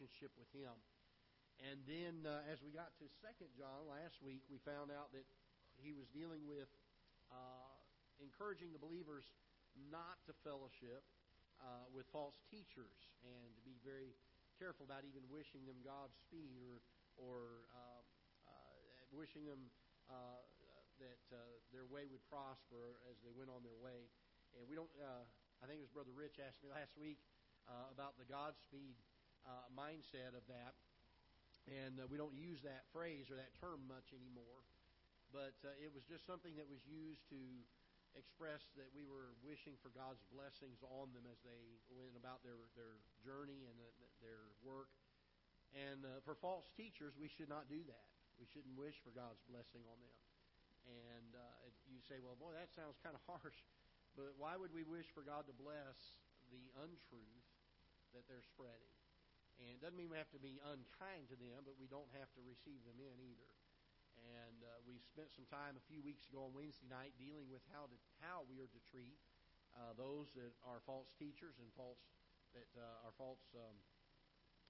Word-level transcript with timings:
relationship 0.00 0.32
with 0.40 0.48
Him. 0.56 0.72
And 1.60 1.76
then 1.84 2.24
uh, 2.24 2.40
as 2.48 2.64
we 2.64 2.72
got 2.72 2.96
to 3.04 3.06
Second 3.20 3.52
John 3.52 3.84
last 3.84 4.16
week, 4.24 4.40
we 4.48 4.56
found 4.64 4.88
out 4.88 5.12
that 5.12 5.28
he 5.76 5.92
was 5.92 6.08
dealing 6.08 6.48
with 6.48 6.72
uh, 7.28 7.68
encouraging 8.16 8.72
the 8.72 8.80
believers 8.80 9.28
not 9.92 10.16
to 10.24 10.32
fellowship 10.40 11.04
uh, 11.60 11.84
with 11.92 12.08
false 12.16 12.40
teachers 12.48 12.96
and 13.20 13.52
to 13.52 13.60
be 13.60 13.76
very 13.84 14.16
careful 14.56 14.88
about 14.88 15.04
even 15.04 15.20
wishing 15.28 15.68
them 15.68 15.76
Godspeed 15.84 16.56
or 16.64 16.80
or 17.20 17.68
uh, 17.76 18.00
uh, 18.48 18.72
wishing 19.12 19.44
them 19.44 19.68
uh, 20.08 20.40
that 20.96 21.20
uh, 21.28 21.44
their 21.76 21.84
way 21.84 22.08
would 22.08 22.24
prosper 22.32 22.96
as 23.12 23.20
they 23.20 23.36
went 23.36 23.52
on 23.52 23.60
their 23.60 23.76
way. 23.76 24.08
And 24.56 24.64
we 24.64 24.72
don't. 24.80 24.88
Uh, 24.96 25.28
I 25.60 25.68
think 25.68 25.76
it 25.76 25.84
was 25.84 25.92
Brother 25.92 26.16
Rich 26.16 26.40
asked 26.40 26.64
me 26.64 26.72
last 26.72 26.96
week 26.96 27.20
uh, 27.68 27.92
about 27.92 28.16
the 28.16 28.24
Godspeed 28.24 28.96
uh, 29.50 29.66
mindset 29.74 30.38
of 30.38 30.46
that, 30.46 30.78
and 31.66 31.98
uh, 31.98 32.06
we 32.06 32.14
don't 32.14 32.34
use 32.38 32.62
that 32.62 32.86
phrase 32.94 33.26
or 33.26 33.34
that 33.34 33.50
term 33.58 33.82
much 33.90 34.14
anymore. 34.14 34.62
But 35.34 35.58
uh, 35.66 35.74
it 35.82 35.90
was 35.90 36.06
just 36.06 36.26
something 36.26 36.54
that 36.58 36.66
was 36.66 36.82
used 36.86 37.26
to 37.34 37.42
express 38.18 38.66
that 38.74 38.90
we 38.90 39.06
were 39.06 39.34
wishing 39.42 39.78
for 39.78 39.90
God's 39.94 40.22
blessings 40.34 40.82
on 40.82 41.14
them 41.14 41.26
as 41.30 41.38
they 41.46 41.78
went 41.94 42.18
about 42.18 42.42
their 42.42 42.58
their 42.74 42.98
journey 43.22 43.66
and 43.66 43.76
uh, 43.78 43.90
their 44.22 44.54
work. 44.62 44.90
And 45.70 46.02
uh, 46.02 46.18
for 46.26 46.34
false 46.34 46.66
teachers, 46.74 47.14
we 47.14 47.30
should 47.30 47.46
not 47.46 47.70
do 47.70 47.78
that. 47.86 48.06
We 48.42 48.46
shouldn't 48.50 48.74
wish 48.74 48.98
for 49.06 49.14
God's 49.14 49.38
blessing 49.46 49.86
on 49.86 49.98
them. 50.02 50.16
And 50.90 51.30
uh, 51.38 51.70
you 51.86 52.02
say, 52.02 52.18
well, 52.18 52.34
boy, 52.34 52.56
that 52.58 52.74
sounds 52.74 52.98
kind 53.06 53.14
of 53.14 53.22
harsh. 53.30 53.62
But 54.18 54.34
why 54.34 54.58
would 54.58 54.74
we 54.74 54.82
wish 54.82 55.06
for 55.14 55.22
God 55.22 55.46
to 55.46 55.54
bless 55.54 56.18
the 56.50 56.62
untruth 56.82 57.46
that 58.10 58.26
they're 58.26 58.42
spreading? 58.42 58.99
And 59.60 59.68
it 59.76 59.80
doesn't 59.84 60.00
mean 60.00 60.08
we 60.08 60.16
have 60.16 60.32
to 60.32 60.40
be 60.40 60.56
unkind 60.64 61.28
to 61.28 61.36
them, 61.36 61.68
but 61.68 61.76
we 61.76 61.84
don't 61.84 62.08
have 62.16 62.32
to 62.32 62.40
receive 62.40 62.80
them 62.88 62.96
in 62.96 63.16
either. 63.20 63.52
And 64.16 64.64
uh, 64.64 64.80
we 64.88 65.00
spent 65.04 65.32
some 65.32 65.48
time 65.48 65.76
a 65.76 65.84
few 65.88 66.00
weeks 66.00 66.24
ago 66.28 66.48
on 66.48 66.52
Wednesday 66.56 66.88
night 66.88 67.12
dealing 67.20 67.48
with 67.48 67.64
how 67.72 67.88
to 67.88 67.96
how 68.20 68.44
we 68.48 68.60
are 68.60 68.68
to 68.68 68.82
treat 68.88 69.16
uh, 69.76 69.96
those 69.96 70.32
that 70.36 70.52
are 70.64 70.80
false 70.84 71.12
teachers 71.16 71.56
and 71.60 71.68
false 71.76 72.00
that 72.56 72.68
uh, 72.76 73.06
are 73.06 73.14
false 73.16 73.40
um, 73.56 73.76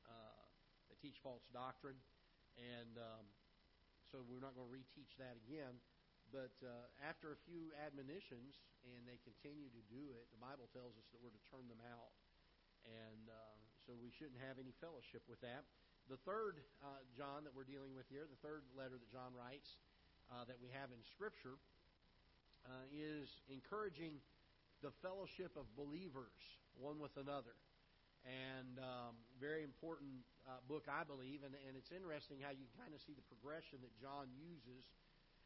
uh, 0.06 0.42
that 0.90 0.98
teach 0.98 1.18
false 1.22 1.46
doctrine. 1.54 1.98
And 2.58 2.98
um, 2.98 3.24
so 4.10 4.26
we're 4.26 4.42
not 4.42 4.58
going 4.58 4.68
to 4.68 4.74
reteach 4.74 5.14
that 5.22 5.38
again. 5.46 5.78
But 6.30 6.54
uh, 6.62 6.86
after 7.02 7.34
a 7.34 7.38
few 7.42 7.74
admonitions, 7.74 8.62
and 8.86 9.02
they 9.02 9.18
continue 9.26 9.66
to 9.74 9.82
do 9.90 10.14
it, 10.14 10.30
the 10.30 10.38
Bible 10.38 10.70
tells 10.70 10.94
us 10.94 11.06
that 11.10 11.18
we're 11.18 11.34
to 11.34 11.46
turn 11.50 11.66
them 11.66 11.82
out. 11.82 12.14
And 12.86 13.26
uh, 13.26 13.59
so 13.90 13.98
we 13.98 14.14
shouldn't 14.14 14.38
have 14.46 14.62
any 14.62 14.70
fellowship 14.78 15.26
with 15.26 15.42
that. 15.42 15.66
The 16.06 16.22
third 16.22 16.62
uh, 16.78 17.02
John 17.10 17.42
that 17.42 17.50
we're 17.50 17.66
dealing 17.66 17.90
with 17.90 18.06
here, 18.06 18.22
the 18.22 18.38
third 18.38 18.62
letter 18.78 18.94
that 18.94 19.10
John 19.10 19.34
writes 19.34 19.82
uh, 20.30 20.46
that 20.46 20.62
we 20.62 20.70
have 20.70 20.94
in 20.94 21.02
Scripture, 21.10 21.58
uh, 22.62 22.86
is 22.94 23.26
encouraging 23.50 24.22
the 24.78 24.94
fellowship 25.02 25.58
of 25.58 25.66
believers 25.74 26.38
one 26.78 27.02
with 27.02 27.18
another. 27.18 27.58
And 28.22 28.78
um, 28.78 29.18
very 29.42 29.66
important 29.66 30.22
uh, 30.46 30.62
book, 30.70 30.86
I 30.86 31.02
believe. 31.02 31.42
And, 31.42 31.58
and 31.66 31.74
it's 31.74 31.90
interesting 31.90 32.38
how 32.38 32.54
you 32.54 32.70
kind 32.78 32.94
of 32.94 33.02
see 33.02 33.18
the 33.18 33.26
progression 33.26 33.82
that 33.82 33.90
John 33.98 34.30
uses 34.38 34.86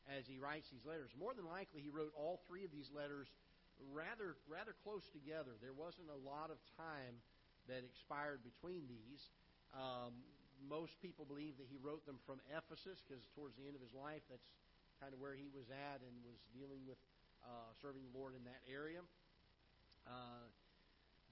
as 0.05 0.29
he 0.29 0.36
writes 0.36 0.69
these 0.69 0.84
letters. 0.84 1.17
More 1.17 1.33
than 1.33 1.48
likely, 1.48 1.81
he 1.81 1.89
wrote 1.89 2.12
all 2.12 2.45
three 2.45 2.69
of 2.69 2.77
these 2.77 2.92
letters 2.92 3.33
rather 3.89 4.36
rather 4.53 4.77
close 4.84 5.08
together. 5.17 5.56
There 5.64 5.73
wasn't 5.73 6.12
a 6.12 6.20
lot 6.20 6.53
of 6.53 6.61
time 6.77 7.25
that 7.69 7.83
expired 7.83 8.45
between 8.45 8.84
these. 8.87 9.23
Um, 9.75 10.15
most 10.65 10.97
people 11.03 11.25
believe 11.29 11.59
that 11.61 11.69
he 11.69 11.77
wrote 11.81 12.05
them 12.07 12.17
from 12.25 12.41
Ephesus 12.48 13.03
because 13.05 13.25
towards 13.37 13.57
the 13.61 13.67
end 13.69 13.77
of 13.77 13.83
his 13.83 13.93
life, 13.93 14.23
that's 14.31 14.48
kind 15.03 15.12
of 15.12 15.19
where 15.20 15.34
he 15.34 15.51
was 15.53 15.69
at 15.69 16.01
and 16.01 16.15
was 16.25 16.39
dealing 16.55 16.81
with 16.89 17.01
uh, 17.45 17.70
serving 17.83 18.01
the 18.08 18.14
Lord 18.17 18.33
in 18.33 18.45
that 18.48 18.63
area. 18.64 19.05
Uh, 20.08 20.48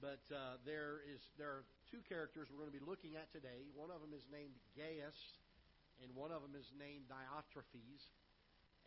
but 0.03 0.25
uh, 0.35 0.59
there 0.67 1.05
is 1.07 1.23
there 1.39 1.63
are 1.63 1.65
two 1.87 2.03
characters 2.11 2.51
we're 2.51 2.59
going 2.59 2.73
to 2.73 2.77
be 2.77 2.83
looking 2.83 3.15
at 3.15 3.31
today. 3.31 3.71
One 3.79 3.93
of 3.95 4.03
them 4.03 4.11
is 4.11 4.27
named 4.35 4.59
Gaius, 4.75 5.17
and 6.03 6.11
one 6.19 6.35
of 6.35 6.43
them 6.43 6.59
is 6.59 6.67
named 6.75 7.07
Diotrephes. 7.07 8.03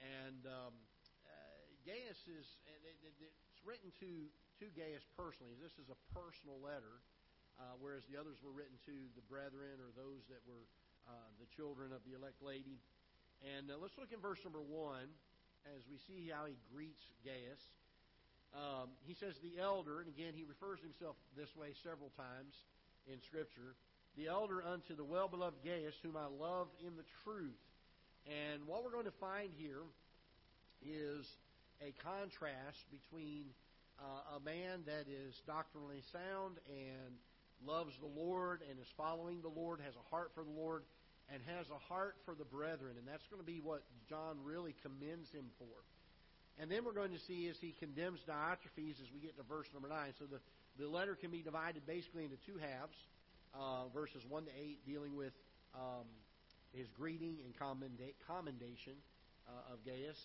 And 0.03 0.43
um, 0.43 0.75
uh, 1.23 1.63
Gaius 1.87 2.19
is 2.27 2.45
it, 2.67 2.99
it, 2.99 3.31
it's 3.31 3.61
written 3.63 3.95
to 4.03 4.27
to 4.59 4.65
Gaius 4.75 5.07
personally. 5.15 5.55
This 5.55 5.75
is 5.79 5.87
a 5.87 5.99
personal 6.11 6.59
letter, 6.59 6.99
uh, 7.59 7.75
whereas 7.79 8.03
the 8.11 8.19
others 8.19 8.35
were 8.43 8.51
written 8.51 8.75
to 8.85 8.95
the 9.15 9.25
brethren 9.27 9.79
or 9.79 9.91
those 9.95 10.23
that 10.27 10.43
were 10.43 10.67
uh, 11.07 11.29
the 11.39 11.47
children 11.55 11.93
of 11.93 12.01
the 12.03 12.17
elect 12.17 12.41
lady. 12.41 12.81
And 13.43 13.69
uh, 13.69 13.77
let's 13.79 13.95
look 13.99 14.11
in 14.11 14.19
verse 14.19 14.39
number 14.43 14.61
one 14.61 15.07
as 15.75 15.81
we 15.89 15.97
see 16.07 16.31
how 16.31 16.45
he 16.45 16.57
greets 16.73 17.01
Gaius. 17.23 17.61
Um, 18.55 18.95
he 19.03 19.13
says 19.13 19.35
the 19.43 19.59
elder, 19.59 19.99
and 19.99 20.07
again 20.07 20.31
he 20.31 20.47
refers 20.47 20.79
himself 20.79 21.15
this 21.35 21.51
way 21.55 21.75
several 21.83 22.11
times 22.15 22.55
in 23.07 23.19
Scripture. 23.27 23.75
The 24.15 24.31
elder 24.31 24.63
unto 24.63 24.95
the 24.95 25.03
well 25.03 25.27
beloved 25.27 25.59
Gaius, 25.63 25.95
whom 26.01 26.15
I 26.15 26.27
love 26.31 26.67
in 26.79 26.95
the 26.95 27.03
truth. 27.23 27.59
And 28.25 28.65
what 28.65 28.83
we're 28.83 28.95
going 28.95 29.11
to 29.11 29.19
find 29.19 29.51
here 29.57 29.83
is 30.81 31.27
a 31.83 31.91
contrast 32.01 32.79
between 32.89 33.45
uh, 33.99 34.37
a 34.37 34.39
man 34.39 34.81
that 34.87 35.05
is 35.11 35.35
doctrinally 35.45 36.01
sound 36.11 36.57
and 36.67 37.13
loves 37.65 37.93
the 37.99 38.09
Lord 38.09 38.61
and 38.69 38.79
is 38.79 38.87
following 38.97 39.41
the 39.41 39.53
Lord, 39.53 39.79
has 39.81 39.93
a 39.95 40.09
heart 40.09 40.31
for 40.35 40.43
the 40.43 40.51
Lord, 40.51 40.83
and 41.31 41.41
has 41.57 41.65
a 41.69 41.81
heart 41.87 42.15
for 42.25 42.35
the 42.35 42.45
brethren. 42.45 42.95
And 42.97 43.07
that's 43.07 43.25
going 43.27 43.41
to 43.41 43.45
be 43.45 43.59
what 43.59 43.83
John 44.09 44.37
really 44.43 44.75
commends 44.81 45.29
him 45.31 45.45
for. 45.57 45.73
And 46.57 46.71
then 46.71 46.85
we're 46.85 46.95
going 46.95 47.11
to 47.11 47.23
see 47.27 47.47
as 47.49 47.57
he 47.59 47.75
condemns 47.79 48.19
Diotrephes 48.27 49.01
as 49.03 49.11
we 49.13 49.19
get 49.19 49.35
to 49.37 49.43
verse 49.43 49.67
number 49.73 49.89
9. 49.89 50.13
So 50.19 50.25
the, 50.25 50.39
the 50.79 50.87
letter 50.87 51.15
can 51.15 51.31
be 51.31 51.41
divided 51.41 51.85
basically 51.85 52.23
into 52.23 52.37
two 52.45 52.57
halves, 52.57 52.95
uh, 53.53 53.91
verses 53.93 54.23
1 54.29 54.45
to 54.45 54.51
8, 54.51 54.85
dealing 54.87 55.15
with 55.15 55.33
um, 55.75 56.07
his 56.71 56.87
greeting 56.95 57.37
and 57.43 57.51
commenda- 57.59 58.15
commendation 58.27 58.95
uh, 59.47 59.73
of 59.73 59.83
Gaius, 59.83 60.19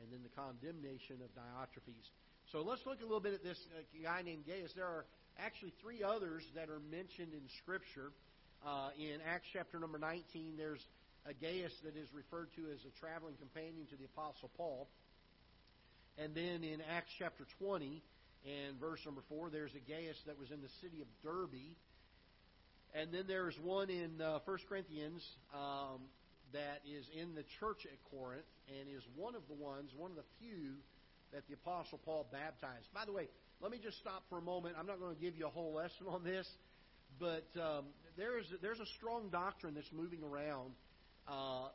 and 0.00 0.08
then 0.10 0.20
the 0.24 0.32
condemnation 0.32 1.20
of 1.20 1.28
Diotrephes. 1.36 2.08
So 2.52 2.62
let's 2.62 2.84
look 2.86 3.00
a 3.00 3.04
little 3.04 3.20
bit 3.20 3.34
at 3.34 3.44
this 3.44 3.58
uh, 3.76 3.82
guy 4.02 4.22
named 4.22 4.46
Gaius. 4.46 4.72
There 4.74 4.86
are 4.86 5.04
actually 5.38 5.72
three 5.82 6.02
others 6.02 6.42
that 6.54 6.68
are 6.68 6.80
mentioned 6.90 7.32
in 7.32 7.42
Scripture. 7.62 8.12
Uh, 8.64 8.90
in 8.98 9.20
Acts 9.26 9.46
chapter 9.52 9.78
number 9.78 9.98
19, 9.98 10.54
there's 10.56 10.80
a 11.26 11.34
Gaius 11.34 11.72
that 11.84 11.96
is 11.96 12.08
referred 12.12 12.48
to 12.56 12.62
as 12.72 12.80
a 12.84 12.92
traveling 13.00 13.34
companion 13.36 13.86
to 13.90 13.96
the 13.96 14.04
Apostle 14.04 14.50
Paul. 14.56 14.88
And 16.18 16.34
then 16.34 16.62
in 16.62 16.80
Acts 16.94 17.10
chapter 17.18 17.44
20 17.58 18.02
and 18.44 18.78
verse 18.78 19.00
number 19.04 19.22
4, 19.28 19.50
there's 19.50 19.74
a 19.74 19.84
Gaius 19.90 20.16
that 20.26 20.38
was 20.38 20.50
in 20.50 20.60
the 20.60 20.72
city 20.80 21.02
of 21.02 21.08
Derbe. 21.22 21.76
And 22.94 23.12
then 23.12 23.24
there's 23.26 23.58
one 23.62 23.90
in 23.90 24.20
uh, 24.20 24.38
1 24.44 24.58
Corinthians 24.68 25.22
um, 25.52 26.06
that 26.52 26.80
is 26.86 27.04
in 27.18 27.34
the 27.34 27.42
church 27.58 27.84
at 27.84 27.98
Corinth 28.10 28.46
and 28.68 28.88
is 28.88 29.02
one 29.16 29.34
of 29.34 29.42
the 29.48 29.54
ones, 29.54 29.90
one 29.96 30.10
of 30.10 30.16
the 30.16 30.28
few 30.38 30.78
that 31.32 31.42
the 31.48 31.54
Apostle 31.54 31.98
Paul 32.04 32.26
baptized. 32.30 32.86
By 32.94 33.04
the 33.04 33.12
way, 33.12 33.28
let 33.60 33.70
me 33.70 33.78
just 33.82 33.98
stop 33.98 34.24
for 34.28 34.38
a 34.38 34.42
moment. 34.42 34.76
I'm 34.78 34.86
not 34.86 35.00
going 35.00 35.14
to 35.14 35.20
give 35.20 35.36
you 35.36 35.46
a 35.46 35.50
whole 35.50 35.74
lesson 35.74 36.06
on 36.08 36.24
this, 36.24 36.46
but 37.18 37.46
um, 37.60 37.86
there's 38.16 38.46
there's 38.62 38.80
a 38.80 38.86
strong 38.96 39.30
doctrine 39.30 39.74
that's 39.74 39.92
moving 39.92 40.22
around, 40.22 40.72
uh, 41.28 41.68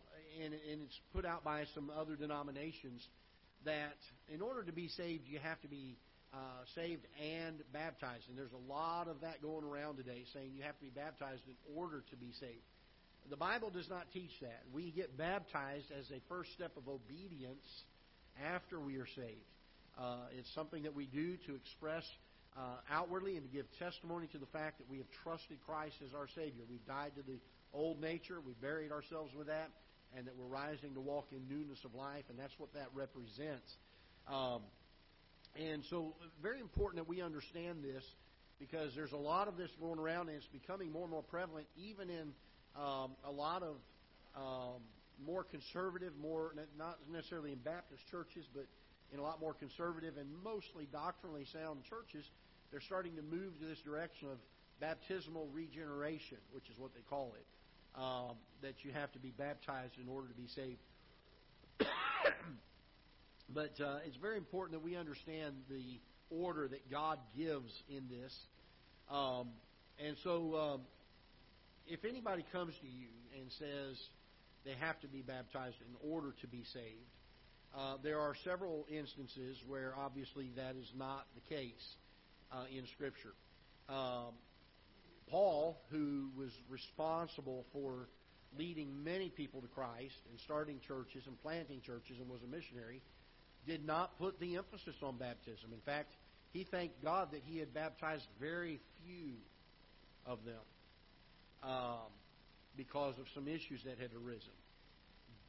and, 0.44 0.54
and 0.54 0.82
it's 0.84 1.00
put 1.14 1.26
out 1.26 1.44
by 1.44 1.66
some 1.74 1.90
other 1.90 2.16
denominations 2.16 3.06
that 3.66 3.98
in 4.34 4.42
order 4.42 4.64
to 4.64 4.72
be 4.72 4.88
saved, 4.88 5.24
you 5.28 5.40
have 5.40 5.60
to 5.62 5.68
be 5.68 5.98
uh, 6.34 6.38
saved 6.76 7.06
and 7.22 7.62
baptized. 7.74 8.30
And 8.30 8.38
there's 8.38 8.54
a 8.54 8.72
lot 8.72 9.08
of 9.08 9.22
that 9.22 9.42
going 9.42 9.66
around 9.66 9.98
today 9.98 10.24
saying 10.34 10.52
you 10.56 10.64
have 10.64 10.78
to 10.78 10.86
be 10.86 10.92
baptized 10.92 11.42
in 11.48 11.56
order 11.76 12.04
to 12.10 12.16
be 12.16 12.32
saved. 12.40 12.64
The 13.30 13.38
Bible 13.38 13.70
does 13.70 13.90
not 13.90 14.06
teach 14.14 14.32
that. 14.42 14.62
We 14.74 14.92
get 14.92 15.18
baptized 15.18 15.92
as 15.98 16.10
a 16.12 16.22
first 16.30 16.52
step 16.54 16.78
of 16.78 16.88
obedience 16.88 17.66
after 18.44 18.80
we 18.80 18.98
are 18.98 19.08
saved. 19.16 19.46
Uh, 20.00 20.16
it's 20.38 20.54
something 20.56 20.84
that 20.84 20.96
we 20.96 21.06
do 21.06 21.36
to 21.46 21.56
express 21.56 22.04
uh, 22.58 22.62
outwardly 22.90 23.36
and 23.36 23.44
to 23.44 23.52
give 23.52 23.66
testimony 23.78 24.28
to 24.28 24.38
the 24.38 24.46
fact 24.48 24.78
that 24.78 24.90
we 24.90 24.98
have 24.98 25.08
trusted 25.24 25.58
Christ 25.66 25.96
as 26.06 26.14
our 26.14 26.28
Savior. 26.36 26.64
We've 26.70 26.86
died 26.88 27.12
to 27.18 27.22
the 27.22 27.40
old 27.74 28.00
nature, 28.00 28.40
we've 28.40 28.60
buried 28.62 28.92
ourselves 28.92 29.34
with 29.38 29.48
that, 29.48 29.70
and 30.16 30.26
that 30.26 30.36
we're 30.38 30.48
rising 30.48 30.94
to 30.94 31.02
walk 31.02 31.28
in 31.32 31.48
newness 31.50 31.80
of 31.84 31.94
life, 31.94 32.24
and 32.30 32.40
that's 32.40 32.58
what 32.58 32.74
that 32.74 32.88
represents. 32.94 33.76
Um, 34.28 34.62
and 35.60 35.84
so, 35.90 36.16
very 36.42 36.60
important 36.60 37.04
that 37.04 37.10
we 37.10 37.22
understand 37.22 37.84
this 37.84 38.04
because 38.60 38.94
there's 38.96 39.12
a 39.12 39.18
lot 39.18 39.48
of 39.48 39.58
this 39.58 39.70
going 39.80 40.00
around, 40.00 40.30
and 40.30 40.38
it's 40.38 40.48
becoming 40.48 40.92
more 40.92 41.04
and 41.04 41.12
more 41.12 41.24
prevalent, 41.24 41.68
even 41.76 42.10
in 42.10 42.32
um, 42.76 43.12
a 43.26 43.32
lot 43.32 43.64
of 43.64 43.76
um, 44.36 44.82
more 45.26 45.44
conservative, 45.44 46.14
more 46.22 46.54
not 46.78 46.98
necessarily 47.12 47.52
in 47.52 47.58
Baptist 47.58 48.02
churches, 48.10 48.46
but 48.54 48.66
in 49.14 49.20
a 49.20 49.24
lot 49.24 49.40
more 49.40 49.54
conservative 49.54 50.18
and 50.18 50.28
mostly 50.44 50.88
doctrinally 50.92 51.46
sound 51.52 51.84
churches. 51.90 52.26
They're 52.72 52.82
starting 52.82 53.16
to 53.16 53.22
move 53.22 53.60
to 53.60 53.66
this 53.66 53.80
direction 53.80 54.30
of 54.30 54.38
baptismal 54.80 55.48
regeneration, 55.54 56.38
which 56.52 56.70
is 56.70 56.78
what 56.78 56.94
they 56.94 57.02
call 57.10 57.34
it, 57.36 58.00
um, 58.00 58.36
that 58.62 58.84
you 58.84 58.92
have 58.92 59.12
to 59.14 59.20
be 59.20 59.32
baptized 59.32 59.94
in 60.02 60.08
order 60.08 60.28
to 60.28 60.34
be 60.34 60.48
saved. 60.48 60.80
but 63.54 63.74
uh, 63.82 64.00
it's 64.06 64.18
very 64.18 64.38
important 64.38 64.80
that 64.80 64.86
we 64.86 64.96
understand 64.96 65.56
the 65.70 66.00
order 66.30 66.68
that 66.68 66.90
God 66.92 67.18
gives 67.38 67.72
in 67.90 68.08
this. 68.10 68.36
Um, 69.10 69.50
and 70.06 70.16
so, 70.24 70.56
um, 70.56 70.82
if 71.88 72.06
anybody 72.06 72.46
comes 72.52 72.74
to 72.82 72.88
you 72.88 73.08
and 73.40 73.52
says 73.58 73.98
they 74.64 74.76
have 74.80 75.00
to 75.02 75.08
be 75.08 75.22
baptized 75.22 75.78
in 75.82 76.10
order 76.10 76.34
to 76.42 76.48
be 76.48 76.64
saved, 76.72 77.10
uh, 77.78 77.98
there 78.04 78.20
are 78.20 78.34
several 78.44 78.86
instances 78.90 79.58
where 79.68 79.94
obviously 79.98 80.52
that 80.56 80.76
is 80.76 80.92
not 80.96 81.26
the 81.36 81.56
case 81.56 81.96
uh, 82.52 82.66
in 82.76 82.86
Scripture. 82.88 83.34
Um, 83.88 84.34
Paul, 85.30 85.80
who 85.92 86.30
was 86.36 86.52
responsible 86.70 87.66
for 87.72 88.10
leading 88.58 89.04
many 89.04 89.30
people 89.30 89.62
to 89.62 89.68
Christ 89.68 90.16
and 90.30 90.40
starting 90.40 90.80
churches 90.88 91.24
and 91.28 91.40
planting 91.42 91.82
churches 91.82 92.18
and 92.20 92.28
was 92.28 92.42
a 92.44 92.48
missionary, 92.48 93.02
did 93.68 93.86
not 93.86 94.18
put 94.18 94.40
the 94.40 94.58
emphasis 94.58 94.96
on 95.04 95.18
baptism. 95.18 95.72
In 95.72 95.82
fact, 95.82 96.14
he 96.52 96.64
thanked 96.64 97.04
God 97.04 97.32
that 97.32 97.42
he 97.46 97.60
had 97.60 97.74
baptized 97.74 98.26
very 98.40 98.80
few 99.06 99.34
of 100.26 100.40
them 100.46 100.62
um, 101.64 102.10
because 102.76 103.18
of 103.20 103.26
some 103.36 103.48
issues 103.48 103.84
that 103.86 104.00
had 104.00 104.10
arisen. 104.14 104.54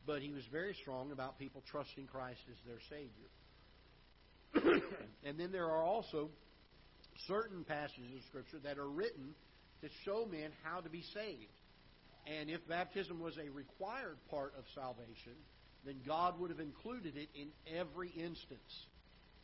But 0.07 0.23
he 0.23 0.33
was 0.33 0.45
very 0.51 0.75
strong 0.81 1.13
about 1.13 1.39
people 1.39 1.63
trusting 1.71 2.07
Christ 2.07 2.41
as 2.51 2.57
their 2.67 2.81
Savior. 2.89 3.31
and 5.25 5.39
then 5.39 5.53
there 5.53 5.67
are 5.67 5.83
also 5.83 6.31
certain 7.27 7.65
passages 7.65 8.11
of 8.17 8.23
Scripture 8.29 8.59
that 8.65 8.79
are 8.79 8.89
written 8.89 9.35
to 9.83 9.89
show 10.05 10.27
men 10.31 10.51
how 10.65 10.81
to 10.81 10.89
be 10.89 11.03
saved. 11.15 11.53
And 12.27 12.51
if 12.51 12.67
baptism 12.69 13.21
was 13.21 13.37
a 13.39 13.51
required 13.51 14.17
part 14.31 14.55
of 14.59 14.65
salvation, 14.75 15.37
then 15.85 15.97
God 16.07 16.39
would 16.41 16.51
have 16.51 16.61
included 16.61 17.17
it 17.17 17.29
in 17.35 17.49
every 17.67 18.11
instance. 18.11 18.87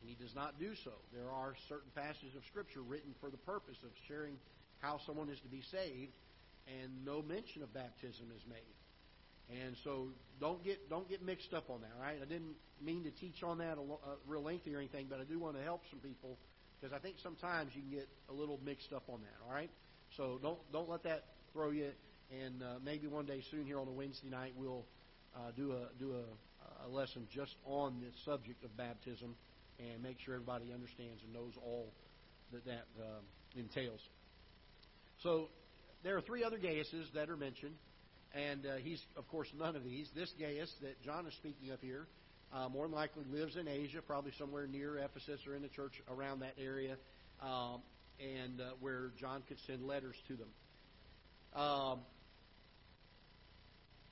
And 0.00 0.10
He 0.10 0.16
does 0.16 0.34
not 0.34 0.58
do 0.58 0.74
so. 0.84 0.92
There 1.12 1.30
are 1.30 1.54
certain 1.68 1.90
passages 1.94 2.34
of 2.36 2.42
Scripture 2.50 2.82
written 2.82 3.14
for 3.20 3.30
the 3.30 3.38
purpose 3.38 3.76
of 3.82 3.90
sharing 4.08 4.36
how 4.80 5.00
someone 5.06 5.30
is 5.30 5.40
to 5.40 5.48
be 5.48 5.62
saved, 5.70 6.12
and 6.68 7.04
no 7.04 7.22
mention 7.22 7.62
of 7.62 7.72
baptism 7.72 8.26
is 8.36 8.42
made. 8.48 8.76
And 9.50 9.76
so 9.84 10.08
don't 10.40 10.62
get 10.64 10.90
don't 10.90 11.08
get 11.08 11.22
mixed 11.22 11.54
up 11.54 11.70
on 11.70 11.81
that. 11.82 11.90
All 11.96 12.02
right, 12.02 12.19
I 12.20 12.25
didn't 12.25 12.56
mean 12.82 13.04
to 13.04 13.10
teach 13.10 13.43
on 13.43 13.58
that 13.58 13.78
a, 13.78 13.81
a 13.81 14.16
real 14.26 14.43
lengthy 14.43 14.75
or 14.75 14.78
anything, 14.78 15.06
but 15.08 15.20
I 15.20 15.25
do 15.25 15.38
want 15.38 15.56
to 15.56 15.62
help 15.62 15.82
some 15.90 16.00
people 16.00 16.37
because 16.81 16.93
I 16.94 16.98
think 16.98 17.16
sometimes 17.22 17.70
you 17.75 17.82
can 17.82 17.90
get 17.90 18.08
a 18.28 18.32
little 18.32 18.58
mixed 18.64 18.93
up 18.93 19.04
on 19.08 19.20
that. 19.20 19.46
All 19.46 19.54
right, 19.54 19.70
so 20.16 20.38
don't 20.43 20.58
don't 20.72 20.88
let 20.88 21.04
that 21.04 21.25
throw 21.52 21.70
you. 21.70 21.90
And 22.43 22.60
uh, 22.60 22.66
maybe 22.84 23.06
one 23.06 23.25
day 23.25 23.43
soon 23.52 23.66
here 23.66 23.78
on 23.78 23.87
a 23.87 23.93
Wednesday 23.93 24.28
night 24.28 24.52
we'll 24.56 24.84
uh, 25.37 25.52
do 25.56 25.72
a 25.72 25.88
do 25.99 26.12
a, 26.12 26.87
a 26.87 26.88
lesson 26.88 27.28
just 27.32 27.54
on 27.64 28.00
the 28.00 28.10
subject 28.25 28.64
of 28.64 28.76
baptism 28.76 29.37
and 29.78 30.02
make 30.02 30.19
sure 30.25 30.34
everybody 30.34 30.72
understands 30.72 31.22
and 31.22 31.32
knows 31.32 31.52
all 31.64 31.92
that 32.52 32.64
that 32.64 32.87
uh, 33.00 33.20
entails. 33.56 34.00
So 35.22 35.49
there 36.02 36.16
are 36.16 36.20
three 36.20 36.44
other 36.44 36.58
Gaiuses 36.58 37.12
that 37.14 37.31
are 37.31 37.37
mentioned, 37.37 37.75
and 38.36 38.66
uh, 38.66 38.76
he's 38.76 39.02
of 39.16 39.26
course 39.28 39.48
none 39.58 39.76
of 39.76 39.84
these. 39.84 40.08
This 40.14 40.32
Gaius 40.38 40.72
that 40.82 41.02
John 41.02 41.26
is 41.26 41.34
speaking 41.34 41.70
of 41.70 41.80
here. 41.80 42.06
Uh, 42.52 42.68
more 42.68 42.86
than 42.86 42.94
likely 42.94 43.24
lives 43.30 43.56
in 43.56 43.66
Asia, 43.66 44.00
probably 44.06 44.30
somewhere 44.38 44.68
near 44.68 44.98
Ephesus 44.98 45.40
or 45.48 45.56
in 45.56 45.62
the 45.62 45.68
church 45.68 45.92
around 46.08 46.40
that 46.40 46.54
area. 46.58 46.96
Um, 47.42 47.80
and 48.20 48.60
uh, 48.60 48.70
where 48.80 49.10
John 49.18 49.42
could 49.48 49.58
send 49.66 49.86
letters 49.86 50.14
to 50.28 50.36
them. 50.36 50.48
Um, 51.54 51.98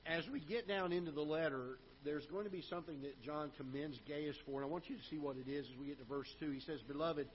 as 0.06 0.24
we 0.30 0.40
get 0.40 0.68
down 0.68 0.92
into 0.92 1.10
the 1.10 1.22
letter, 1.22 1.78
there's 2.04 2.26
going 2.26 2.44
to 2.44 2.50
be 2.50 2.62
something 2.68 3.02
that 3.02 3.22
John 3.22 3.50
commends 3.56 3.98
Gaius 4.06 4.36
for, 4.44 4.60
and 4.60 4.68
I 4.68 4.70
want 4.70 4.90
you 4.90 4.96
to 4.96 5.02
see 5.10 5.18
what 5.18 5.36
it 5.36 5.50
is 5.50 5.66
as 5.72 5.78
we 5.78 5.86
get 5.86 5.98
to 5.98 6.04
verse 6.04 6.28
2. 6.40 6.50
He 6.50 6.60
says, 6.60 6.80
Beloved, 6.86 7.26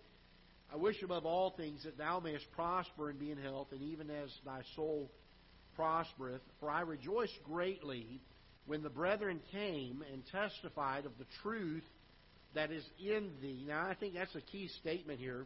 I 0.71 0.75
wish 0.75 1.01
above 1.01 1.25
all 1.25 1.51
things 1.57 1.83
that 1.83 1.97
thou 1.97 2.19
mayest 2.19 2.45
prosper 2.51 3.09
and 3.09 3.17
be 3.17 3.31
in 3.31 3.39
health, 3.39 3.69
and 3.71 3.81
even 3.81 4.11
as 4.11 4.29
thy 4.45 4.61
soul 4.75 5.09
prospereth. 5.79 6.41
For 6.59 6.69
I 6.69 6.81
rejoiced 6.81 7.39
greatly 7.45 8.19
when 8.67 8.83
the 8.83 8.89
brethren 8.89 9.39
came 9.53 10.03
and 10.11 10.21
testified 10.29 11.05
of 11.05 11.13
the 11.17 11.25
truth 11.41 11.83
that 12.53 12.69
is 12.69 12.83
in 12.99 13.31
thee. 13.41 13.63
Now, 13.65 13.87
I 13.87 13.93
think 13.93 14.13
that's 14.13 14.35
a 14.35 14.41
key 14.41 14.69
statement 14.81 15.19
here. 15.19 15.45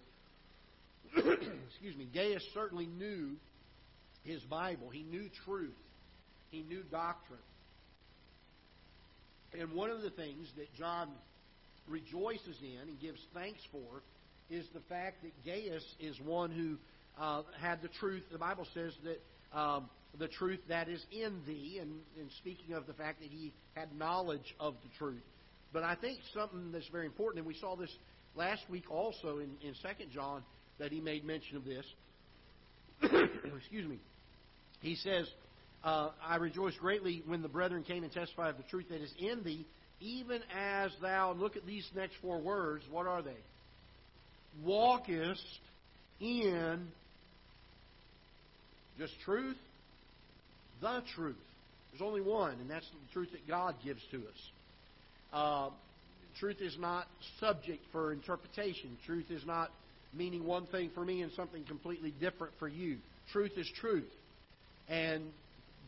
excuse 1.15 1.95
me, 1.95 2.07
Gaius 2.11 2.43
certainly 2.53 2.87
knew 2.87 3.35
his 4.23 4.41
Bible. 4.43 4.89
He 4.89 5.03
knew 5.03 5.29
truth. 5.45 5.75
He 6.49 6.63
knew 6.63 6.81
doctrine. 6.89 7.39
And 9.59 9.73
one 9.73 9.91
of 9.91 10.01
the 10.01 10.09
things 10.09 10.47
that 10.57 10.73
John 10.75 11.09
rejoices 11.87 12.57
in 12.61 12.89
and 12.89 12.99
gives 12.99 13.19
thanks 13.35 13.59
for 13.71 14.01
is 14.49 14.65
the 14.73 14.81
fact 14.89 15.17
that 15.21 15.45
Gaius 15.45 15.83
is 15.99 16.19
one 16.21 16.49
who 16.49 16.77
uh, 17.21 17.43
had 17.61 17.83
the 17.83 17.89
truth. 17.99 18.23
The 18.31 18.39
Bible 18.39 18.65
says 18.73 18.93
that 19.03 19.21
um, 19.53 19.89
the 20.19 20.27
truth 20.27 20.59
that 20.69 20.89
is 20.89 21.03
in 21.11 21.41
thee, 21.45 21.79
and, 21.81 21.91
and 22.19 22.29
speaking 22.39 22.75
of 22.75 22.85
the 22.85 22.93
fact 22.93 23.19
that 23.21 23.29
he 23.29 23.53
had 23.75 23.95
knowledge 23.97 24.55
of 24.59 24.75
the 24.83 24.89
truth. 24.97 25.23
But 25.71 25.83
I 25.83 25.95
think 25.95 26.19
something 26.33 26.71
that's 26.71 26.87
very 26.89 27.05
important, 27.05 27.39
and 27.39 27.47
we 27.47 27.59
saw 27.59 27.75
this 27.75 27.89
last 28.35 28.61
week 28.69 28.89
also 28.91 29.39
in, 29.39 29.49
in 29.61 29.73
2 29.73 30.05
John, 30.13 30.43
that 30.79 30.91
he 30.91 30.99
made 30.99 31.25
mention 31.25 31.57
of 31.57 31.65
this. 31.65 31.85
Excuse 33.01 33.87
me. 33.87 33.99
He 34.81 34.95
says, 34.95 35.27
uh, 35.83 36.09
I 36.23 36.35
rejoice 36.35 36.75
greatly 36.79 37.23
when 37.25 37.41
the 37.41 37.47
brethren 37.47 37.83
came 37.83 38.03
and 38.03 38.11
testified 38.11 38.51
of 38.51 38.57
the 38.57 38.63
truth 38.63 38.85
that 38.89 39.01
is 39.01 39.13
in 39.17 39.43
thee, 39.43 39.65
even 39.99 40.41
as 40.55 40.91
thou, 41.01 41.33
look 41.33 41.55
at 41.55 41.65
these 41.65 41.87
next 41.95 42.13
four 42.21 42.39
words, 42.39 42.83
what 42.91 43.07
are 43.07 43.21
they? 43.21 43.37
Walkest 44.63 45.41
in 46.19 46.87
just 48.97 49.13
truth, 49.25 49.57
the 50.81 51.01
truth. 51.15 51.35
There's 51.91 52.01
only 52.01 52.21
one, 52.21 52.53
and 52.59 52.69
that's 52.69 52.85
the 52.85 53.13
truth 53.13 53.31
that 53.31 53.47
God 53.47 53.75
gives 53.83 54.01
to 54.11 54.17
us. 54.17 54.49
Uh, 55.31 55.69
truth 56.39 56.57
is 56.59 56.75
not 56.79 57.07
subject 57.39 57.83
for 57.91 58.11
interpretation. 58.11 58.97
Truth 59.05 59.29
is 59.29 59.45
not 59.45 59.71
meaning 60.13 60.45
one 60.45 60.65
thing 60.67 60.91
for 60.93 61.03
me 61.03 61.21
and 61.21 61.31
something 61.33 61.63
completely 61.65 62.13
different 62.19 62.53
for 62.59 62.67
you. 62.67 62.97
Truth 63.31 63.53
is 63.57 63.69
truth. 63.79 64.09
And 64.89 65.23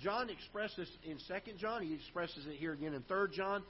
John 0.02 0.30
expresses 0.30 0.90
in 1.04 1.20
Second 1.28 1.58
John, 1.60 1.84
he 1.84 1.94
expresses 1.94 2.46
it 2.48 2.56
here 2.56 2.74
again 2.74 2.94
in 2.94 3.02
Third 3.04 3.34
John. 3.34 3.64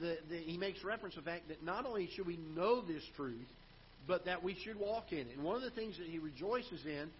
The, 0.00 0.16
the, 0.30 0.36
he 0.38 0.56
makes 0.56 0.82
reference 0.82 1.14
to 1.14 1.20
the 1.20 1.26
fact 1.26 1.48
that 1.48 1.62
not 1.62 1.86
only 1.86 2.08
should 2.14 2.26
we 2.26 2.38
know 2.56 2.80
this 2.80 3.02
truth, 3.16 3.46
but 4.06 4.24
that 4.24 4.42
we 4.42 4.56
should 4.64 4.78
walk 4.78 5.12
in 5.12 5.18
it. 5.18 5.28
And 5.36 5.44
one 5.44 5.56
of 5.56 5.62
the 5.62 5.70
things 5.70 5.98
that 5.98 6.06
he 6.06 6.18
rejoices 6.18 6.84
in 6.84 7.10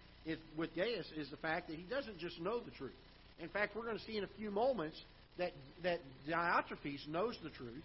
with 0.57 0.75
Gaius 0.75 1.05
is 1.17 1.29
the 1.29 1.37
fact 1.37 1.67
that 1.67 1.75
he 1.75 1.83
doesn't 1.83 2.17
just 2.19 2.39
know 2.39 2.59
the 2.59 2.71
truth. 2.71 2.91
In 3.41 3.49
fact, 3.49 3.75
we're 3.75 3.83
going 3.83 3.97
to 3.97 4.03
see 4.05 4.17
in 4.17 4.23
a 4.23 4.29
few 4.37 4.51
moments 4.51 4.95
that, 5.37 5.51
that 5.83 5.99
Diotrephes 6.29 7.07
knows 7.07 7.37
the 7.43 7.49
truth. 7.49 7.83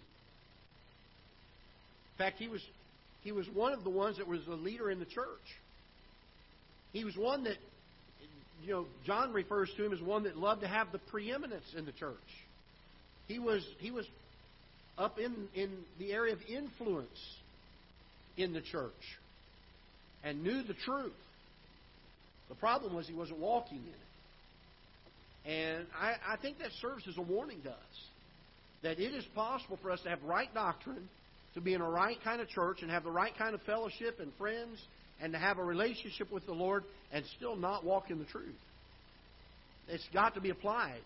In 2.13 2.17
fact, 2.17 2.37
he 2.37 2.47
was 2.47 2.61
he 3.21 3.31
was 3.31 3.47
one 3.53 3.73
of 3.73 3.83
the 3.83 3.89
ones 3.89 4.17
that 4.17 4.27
was 4.27 4.39
a 4.47 4.53
leader 4.53 4.89
in 4.89 4.99
the 4.99 5.05
church. 5.05 5.25
He 6.93 7.03
was 7.03 7.15
one 7.17 7.43
that, 7.43 7.57
you 8.63 8.73
know, 8.73 8.85
John 9.05 9.33
refers 9.33 9.69
to 9.77 9.85
him 9.85 9.93
as 9.93 10.01
one 10.01 10.23
that 10.23 10.37
loved 10.37 10.61
to 10.61 10.67
have 10.67 10.91
the 10.91 10.99
preeminence 10.99 11.65
in 11.77 11.85
the 11.85 11.91
church. 11.91 12.15
He 13.27 13.39
was 13.39 13.65
he 13.79 13.91
was 13.91 14.05
up 14.97 15.19
in 15.19 15.47
in 15.53 15.69
the 15.99 16.13
area 16.13 16.33
of 16.33 16.39
influence 16.47 17.07
in 18.37 18.53
the 18.53 18.61
church 18.61 18.91
and 20.23 20.43
knew 20.43 20.63
the 20.63 20.73
truth. 20.73 21.13
The 22.49 22.55
problem 22.55 22.95
was 22.95 23.07
he 23.07 23.13
wasn't 23.13 23.39
walking 23.39 23.77
in 23.77 23.83
it. 23.87 24.09
And 25.45 25.85
I, 25.99 26.33
I 26.33 26.37
think 26.37 26.59
that 26.59 26.71
serves 26.81 27.07
as 27.07 27.17
a 27.17 27.21
warning 27.21 27.61
to 27.63 27.69
us 27.69 27.77
that 28.83 28.99
it 28.99 29.13
is 29.13 29.25
possible 29.35 29.77
for 29.81 29.91
us 29.91 30.01
to 30.01 30.09
have 30.09 30.21
right 30.23 30.53
doctrine 30.53 31.09
to 31.53 31.61
be 31.61 31.73
in 31.73 31.81
a 31.81 31.89
right 31.89 32.17
kind 32.23 32.41
of 32.41 32.49
church 32.49 32.81
and 32.81 32.91
have 32.91 33.03
the 33.03 33.11
right 33.11 33.35
kind 33.37 33.55
of 33.55 33.61
fellowship 33.63 34.19
and 34.19 34.31
friends 34.37 34.79
and 35.21 35.33
to 35.33 35.39
have 35.39 35.57
a 35.57 35.63
relationship 35.63 36.31
with 36.31 36.45
the 36.45 36.53
Lord 36.53 36.83
and 37.11 37.23
still 37.37 37.55
not 37.55 37.83
walk 37.83 38.09
in 38.09 38.19
the 38.19 38.25
truth. 38.25 38.55
It's 39.87 40.07
got 40.13 40.35
to 40.35 40.41
be 40.41 40.49
applied. 40.49 41.01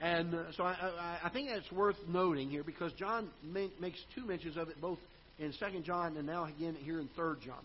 And 0.00 0.34
uh, 0.34 0.52
so 0.56 0.64
I, 0.64 0.72
I, 0.72 1.18
I 1.24 1.28
think 1.30 1.48
that's 1.48 1.70
worth 1.70 1.96
noting 2.08 2.50
here 2.50 2.64
because 2.64 2.92
John 2.94 3.28
makes 3.80 3.98
two 4.14 4.26
mentions 4.26 4.56
of 4.56 4.68
it 4.68 4.80
both 4.80 4.98
in 5.38 5.52
Second 5.54 5.84
John 5.84 6.16
and 6.16 6.26
now 6.26 6.44
again 6.44 6.76
here 6.82 7.00
in 7.00 7.08
Third 7.16 7.38
John. 7.44 7.62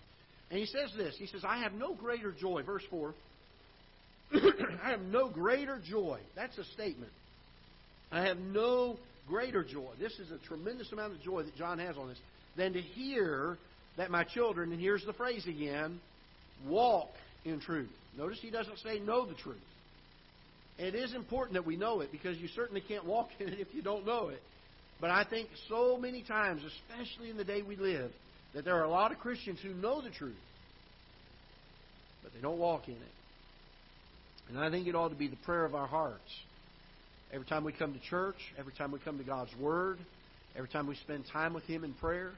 And 0.49 0.59
he 0.59 0.65
says 0.65 0.91
this. 0.97 1.15
He 1.17 1.27
says, 1.27 1.41
I 1.47 1.59
have 1.59 1.73
no 1.73 1.93
greater 1.93 2.31
joy. 2.31 2.63
Verse 2.63 2.83
4. 2.89 3.13
I 4.33 4.89
have 4.91 5.01
no 5.01 5.29
greater 5.29 5.79
joy. 5.87 6.19
That's 6.35 6.57
a 6.57 6.63
statement. 6.65 7.11
I 8.11 8.23
have 8.23 8.37
no 8.37 8.97
greater 9.27 9.63
joy. 9.63 9.89
This 9.99 10.13
is 10.13 10.31
a 10.31 10.37
tremendous 10.47 10.91
amount 10.91 11.13
of 11.13 11.21
joy 11.21 11.43
that 11.43 11.55
John 11.55 11.79
has 11.79 11.97
on 11.97 12.09
this, 12.09 12.17
than 12.57 12.73
to 12.73 12.81
hear 12.81 13.57
that 13.97 14.09
my 14.09 14.23
children, 14.23 14.71
and 14.71 14.81
here's 14.81 15.05
the 15.05 15.13
phrase 15.13 15.45
again, 15.47 15.99
walk 16.67 17.09
in 17.45 17.59
truth. 17.59 17.89
Notice 18.17 18.39
he 18.41 18.49
doesn't 18.49 18.79
say 18.79 18.99
know 18.99 19.25
the 19.25 19.35
truth. 19.35 19.57
It 20.77 20.95
is 20.95 21.13
important 21.13 21.53
that 21.53 21.65
we 21.65 21.75
know 21.75 22.01
it 22.01 22.11
because 22.11 22.37
you 22.37 22.47
certainly 22.55 22.81
can't 22.81 23.05
walk 23.05 23.29
in 23.39 23.49
it 23.49 23.59
if 23.59 23.67
you 23.73 23.81
don't 23.81 24.05
know 24.05 24.29
it. 24.29 24.41
But 24.99 25.11
I 25.11 25.23
think 25.23 25.49
so 25.69 25.97
many 25.97 26.23
times, 26.23 26.61
especially 26.63 27.29
in 27.29 27.37
the 27.37 27.43
day 27.43 27.61
we 27.61 27.75
live, 27.75 28.11
that 28.53 28.65
there 28.65 28.75
are 28.75 28.83
a 28.83 28.89
lot 28.89 29.11
of 29.11 29.19
Christians 29.19 29.59
who 29.61 29.73
know 29.73 30.01
the 30.01 30.09
truth, 30.09 30.35
but 32.23 32.33
they 32.33 32.41
don't 32.41 32.57
walk 32.57 32.87
in 32.87 32.95
it. 32.95 33.15
And 34.49 34.59
I 34.59 34.71
think 34.71 34.87
it 34.87 34.95
ought 34.95 35.09
to 35.09 35.15
be 35.15 35.27
the 35.27 35.35
prayer 35.37 35.65
of 35.65 35.75
our 35.75 35.87
hearts. 35.87 36.31
Every 37.31 37.45
time 37.45 37.63
we 37.63 37.71
come 37.71 37.93
to 37.93 37.99
church, 37.99 38.37
every 38.57 38.73
time 38.73 38.91
we 38.91 38.99
come 38.99 39.19
to 39.19 39.23
God's 39.23 39.55
Word, 39.59 39.99
every 40.55 40.69
time 40.69 40.87
we 40.87 40.95
spend 40.95 41.25
time 41.31 41.53
with 41.53 41.63
Him 41.65 41.83
in 41.83 41.93
prayer, 41.93 42.31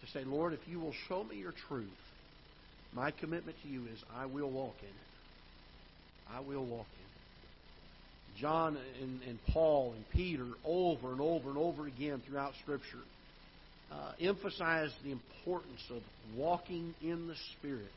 to 0.00 0.10
say, 0.10 0.24
Lord, 0.24 0.52
if 0.52 0.60
you 0.66 0.80
will 0.80 0.94
show 1.08 1.22
me 1.22 1.36
your 1.36 1.52
truth, 1.68 1.86
my 2.92 3.12
commitment 3.12 3.56
to 3.62 3.68
you 3.68 3.84
is 3.92 4.02
I 4.16 4.26
will 4.26 4.50
walk 4.50 4.74
in 4.82 4.88
it. 4.88 6.34
I 6.34 6.40
will 6.40 6.64
walk 6.64 6.86
in 6.86 7.04
it. 7.04 8.40
John 8.40 8.76
and, 9.00 9.20
and 9.28 9.38
Paul 9.46 9.92
and 9.94 10.08
Peter, 10.10 10.46
over 10.64 11.12
and 11.12 11.20
over 11.20 11.48
and 11.50 11.58
over 11.58 11.86
again 11.86 12.22
throughout 12.26 12.54
Scripture, 12.62 12.98
uh, 13.90 14.12
emphasize 14.20 14.90
the 15.04 15.10
importance 15.10 15.80
of 15.90 16.02
walking 16.36 16.94
in 17.02 17.26
the 17.26 17.34
Spirit. 17.58 17.90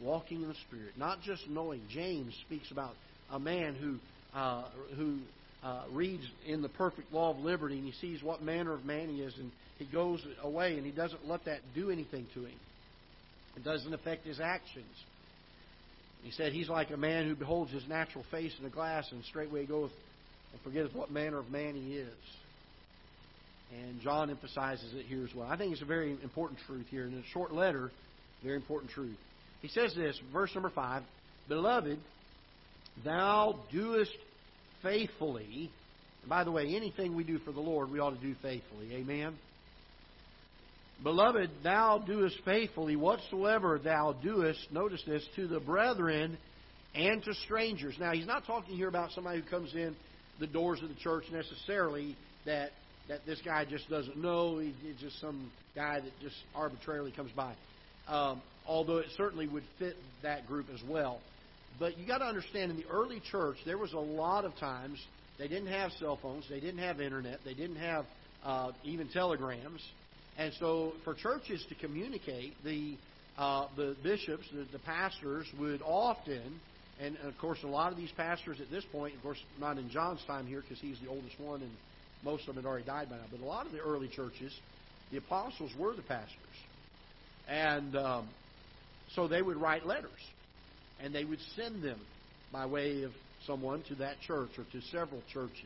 Walking 0.00 0.42
in 0.42 0.48
the 0.48 0.54
Spirit. 0.68 0.92
Not 0.96 1.22
just 1.22 1.48
knowing. 1.48 1.82
James 1.90 2.34
speaks 2.46 2.70
about 2.70 2.94
a 3.30 3.38
man 3.38 3.74
who, 3.74 3.98
uh, 4.38 4.64
who 4.96 5.18
uh, 5.62 5.82
reads 5.92 6.24
in 6.46 6.62
the 6.62 6.68
perfect 6.68 7.12
law 7.12 7.30
of 7.30 7.38
liberty 7.38 7.78
and 7.78 7.84
he 7.84 7.92
sees 7.92 8.22
what 8.22 8.42
manner 8.42 8.72
of 8.72 8.84
man 8.84 9.08
he 9.08 9.22
is 9.22 9.34
and 9.38 9.50
he 9.78 9.86
goes 9.86 10.24
away 10.42 10.76
and 10.76 10.84
he 10.84 10.92
doesn't 10.92 11.26
let 11.26 11.44
that 11.46 11.60
do 11.74 11.90
anything 11.90 12.26
to 12.34 12.44
him. 12.44 12.58
It 13.56 13.64
doesn't 13.64 13.92
affect 13.92 14.24
his 14.24 14.40
actions. 14.40 14.86
He 16.22 16.30
said 16.32 16.52
he's 16.52 16.68
like 16.68 16.90
a 16.90 16.96
man 16.96 17.26
who 17.26 17.34
beholds 17.34 17.72
his 17.72 17.86
natural 17.88 18.24
face 18.30 18.52
in 18.58 18.66
a 18.66 18.70
glass 18.70 19.10
and 19.10 19.24
straightway 19.24 19.66
goeth 19.66 19.92
and 20.52 20.60
forgetteth 20.62 20.94
what 20.94 21.10
manner 21.10 21.38
of 21.38 21.50
man 21.50 21.74
he 21.74 21.96
is. 21.96 22.14
And 23.72 24.00
John 24.00 24.30
emphasizes 24.30 24.94
it 24.94 25.06
here 25.06 25.24
as 25.24 25.34
well. 25.34 25.46
I 25.48 25.56
think 25.56 25.72
it's 25.72 25.82
a 25.82 25.86
very 25.86 26.12
important 26.22 26.58
truth 26.66 26.86
here. 26.90 27.04
In 27.04 27.14
a 27.14 27.22
short 27.32 27.52
letter, 27.52 27.90
very 28.42 28.56
important 28.56 28.90
truth. 28.92 29.16
He 29.60 29.68
says 29.68 29.94
this, 29.94 30.18
verse 30.32 30.50
number 30.54 30.70
5 30.70 31.02
Beloved, 31.48 31.98
thou 33.04 33.58
doest 33.72 34.16
faithfully. 34.82 35.70
And 36.22 36.28
by 36.28 36.44
the 36.44 36.50
way, 36.50 36.74
anything 36.76 37.14
we 37.14 37.24
do 37.24 37.38
for 37.38 37.52
the 37.52 37.60
Lord, 37.60 37.90
we 37.90 37.98
ought 37.98 38.18
to 38.18 38.26
do 38.26 38.34
faithfully. 38.42 38.94
Amen? 38.94 39.34
Beloved, 41.02 41.50
thou 41.62 41.98
doest 41.98 42.36
faithfully 42.44 42.96
whatsoever 42.96 43.78
thou 43.78 44.14
doest, 44.22 44.58
notice 44.72 45.02
this, 45.06 45.24
to 45.36 45.46
the 45.46 45.60
brethren 45.60 46.36
and 46.94 47.22
to 47.22 47.34
strangers. 47.44 47.94
Now, 48.00 48.12
he's 48.12 48.26
not 48.26 48.46
talking 48.46 48.76
here 48.76 48.88
about 48.88 49.12
somebody 49.12 49.40
who 49.40 49.48
comes 49.48 49.74
in 49.74 49.94
the 50.40 50.46
doors 50.46 50.82
of 50.82 50.88
the 50.88 50.96
church 50.96 51.24
necessarily 51.30 52.16
that 52.46 52.70
that 53.08 53.24
this 53.26 53.40
guy 53.44 53.64
just 53.64 53.88
doesn't 53.88 54.16
know. 54.16 54.58
He's 54.58 54.74
just 55.00 55.20
some 55.20 55.50
guy 55.74 56.00
that 56.00 56.12
just 56.20 56.36
arbitrarily 56.54 57.12
comes 57.12 57.30
by. 57.32 57.54
Um, 58.06 58.40
although 58.66 58.98
it 58.98 59.06
certainly 59.16 59.46
would 59.46 59.64
fit 59.78 59.96
that 60.22 60.46
group 60.46 60.66
as 60.72 60.80
well. 60.88 61.20
But 61.78 61.98
you 61.98 62.06
got 62.06 62.18
to 62.18 62.24
understand, 62.24 62.70
in 62.70 62.76
the 62.76 62.86
early 62.90 63.20
church, 63.30 63.56
there 63.64 63.78
was 63.78 63.92
a 63.92 63.98
lot 63.98 64.44
of 64.44 64.54
times 64.56 64.98
they 65.38 65.48
didn't 65.48 65.68
have 65.68 65.92
cell 65.92 66.18
phones, 66.20 66.44
they 66.50 66.60
didn't 66.60 66.80
have 66.80 67.00
internet, 67.00 67.40
they 67.44 67.54
didn't 67.54 67.76
have 67.76 68.04
uh, 68.44 68.72
even 68.84 69.08
telegrams, 69.08 69.80
and 70.36 70.52
so 70.58 70.92
for 71.04 71.14
churches 71.14 71.64
to 71.68 71.74
communicate, 71.74 72.54
the 72.64 72.96
uh, 73.36 73.68
the 73.76 73.94
bishops, 74.02 74.44
the, 74.52 74.66
the 74.72 74.80
pastors 74.80 75.46
would 75.60 75.80
often, 75.82 76.60
and 77.00 77.16
of 77.18 77.38
course, 77.38 77.58
a 77.62 77.68
lot 77.68 77.92
of 77.92 77.98
these 77.98 78.10
pastors 78.16 78.60
at 78.60 78.68
this 78.68 78.84
point, 78.90 79.14
of 79.14 79.22
course, 79.22 79.38
not 79.60 79.78
in 79.78 79.88
John's 79.90 80.20
time 80.26 80.46
here 80.46 80.60
because 80.60 80.80
he's 80.80 80.98
the 81.00 81.08
oldest 81.08 81.38
one, 81.38 81.62
and 81.62 81.70
most 82.24 82.48
of 82.48 82.54
them 82.54 82.64
had 82.64 82.68
already 82.68 82.86
died 82.86 83.08
by 83.10 83.16
now. 83.16 83.24
But 83.30 83.40
a 83.40 83.44
lot 83.44 83.66
of 83.66 83.72
the 83.72 83.80
early 83.80 84.08
churches, 84.08 84.52
the 85.10 85.18
apostles 85.18 85.72
were 85.78 85.94
the 85.94 86.02
pastors, 86.02 86.36
and 87.48 87.96
um, 87.96 88.28
so 89.14 89.28
they 89.28 89.42
would 89.42 89.56
write 89.56 89.86
letters 89.86 90.10
and 91.00 91.14
they 91.14 91.24
would 91.24 91.38
send 91.56 91.82
them 91.82 92.00
by 92.52 92.66
way 92.66 93.02
of 93.02 93.12
someone 93.46 93.82
to 93.88 93.94
that 93.96 94.20
church 94.26 94.50
or 94.58 94.64
to 94.72 94.80
several 94.90 95.22
churches. 95.32 95.64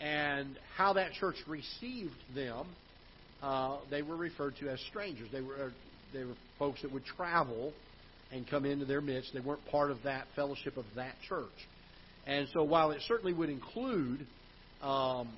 And 0.00 0.58
how 0.76 0.94
that 0.94 1.12
church 1.12 1.36
received 1.46 2.16
them, 2.34 2.66
uh, 3.42 3.78
they 3.90 4.02
were 4.02 4.16
referred 4.16 4.56
to 4.60 4.68
as 4.68 4.80
strangers. 4.88 5.28
They 5.32 5.40
were 5.40 5.54
uh, 5.54 5.70
they 6.12 6.24
were 6.24 6.34
folks 6.58 6.82
that 6.82 6.92
would 6.92 7.04
travel 7.04 7.72
and 8.32 8.48
come 8.48 8.64
into 8.64 8.84
their 8.84 9.00
midst. 9.00 9.32
They 9.32 9.40
weren't 9.40 9.64
part 9.70 9.90
of 9.90 9.98
that 10.04 10.26
fellowship 10.34 10.76
of 10.76 10.84
that 10.96 11.14
church. 11.28 11.48
And 12.26 12.48
so, 12.52 12.62
while 12.62 12.90
it 12.90 13.00
certainly 13.06 13.32
would 13.32 13.48
include 13.48 14.26
um, 14.82 15.28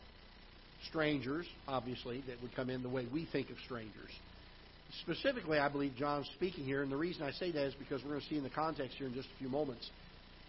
strangers, 0.88 1.46
obviously, 1.68 2.22
that 2.26 2.40
would 2.42 2.54
come 2.54 2.70
in 2.70 2.82
the 2.82 2.88
way 2.88 3.06
we 3.12 3.26
think 3.30 3.50
of 3.50 3.56
strangers, 3.64 4.10
specifically, 5.00 5.58
I 5.58 5.68
believe 5.68 5.94
John's 5.96 6.28
speaking 6.34 6.64
here, 6.64 6.82
and 6.82 6.90
the 6.90 6.96
reason 6.96 7.22
I 7.22 7.32
say 7.32 7.50
that 7.52 7.64
is 7.64 7.74
because 7.74 8.02
we're 8.02 8.10
going 8.10 8.22
to 8.22 8.28
see 8.28 8.36
in 8.36 8.44
the 8.44 8.50
context 8.50 8.96
here 8.96 9.06
in 9.06 9.14
just 9.14 9.28
a 9.34 9.38
few 9.38 9.48
moments. 9.48 9.88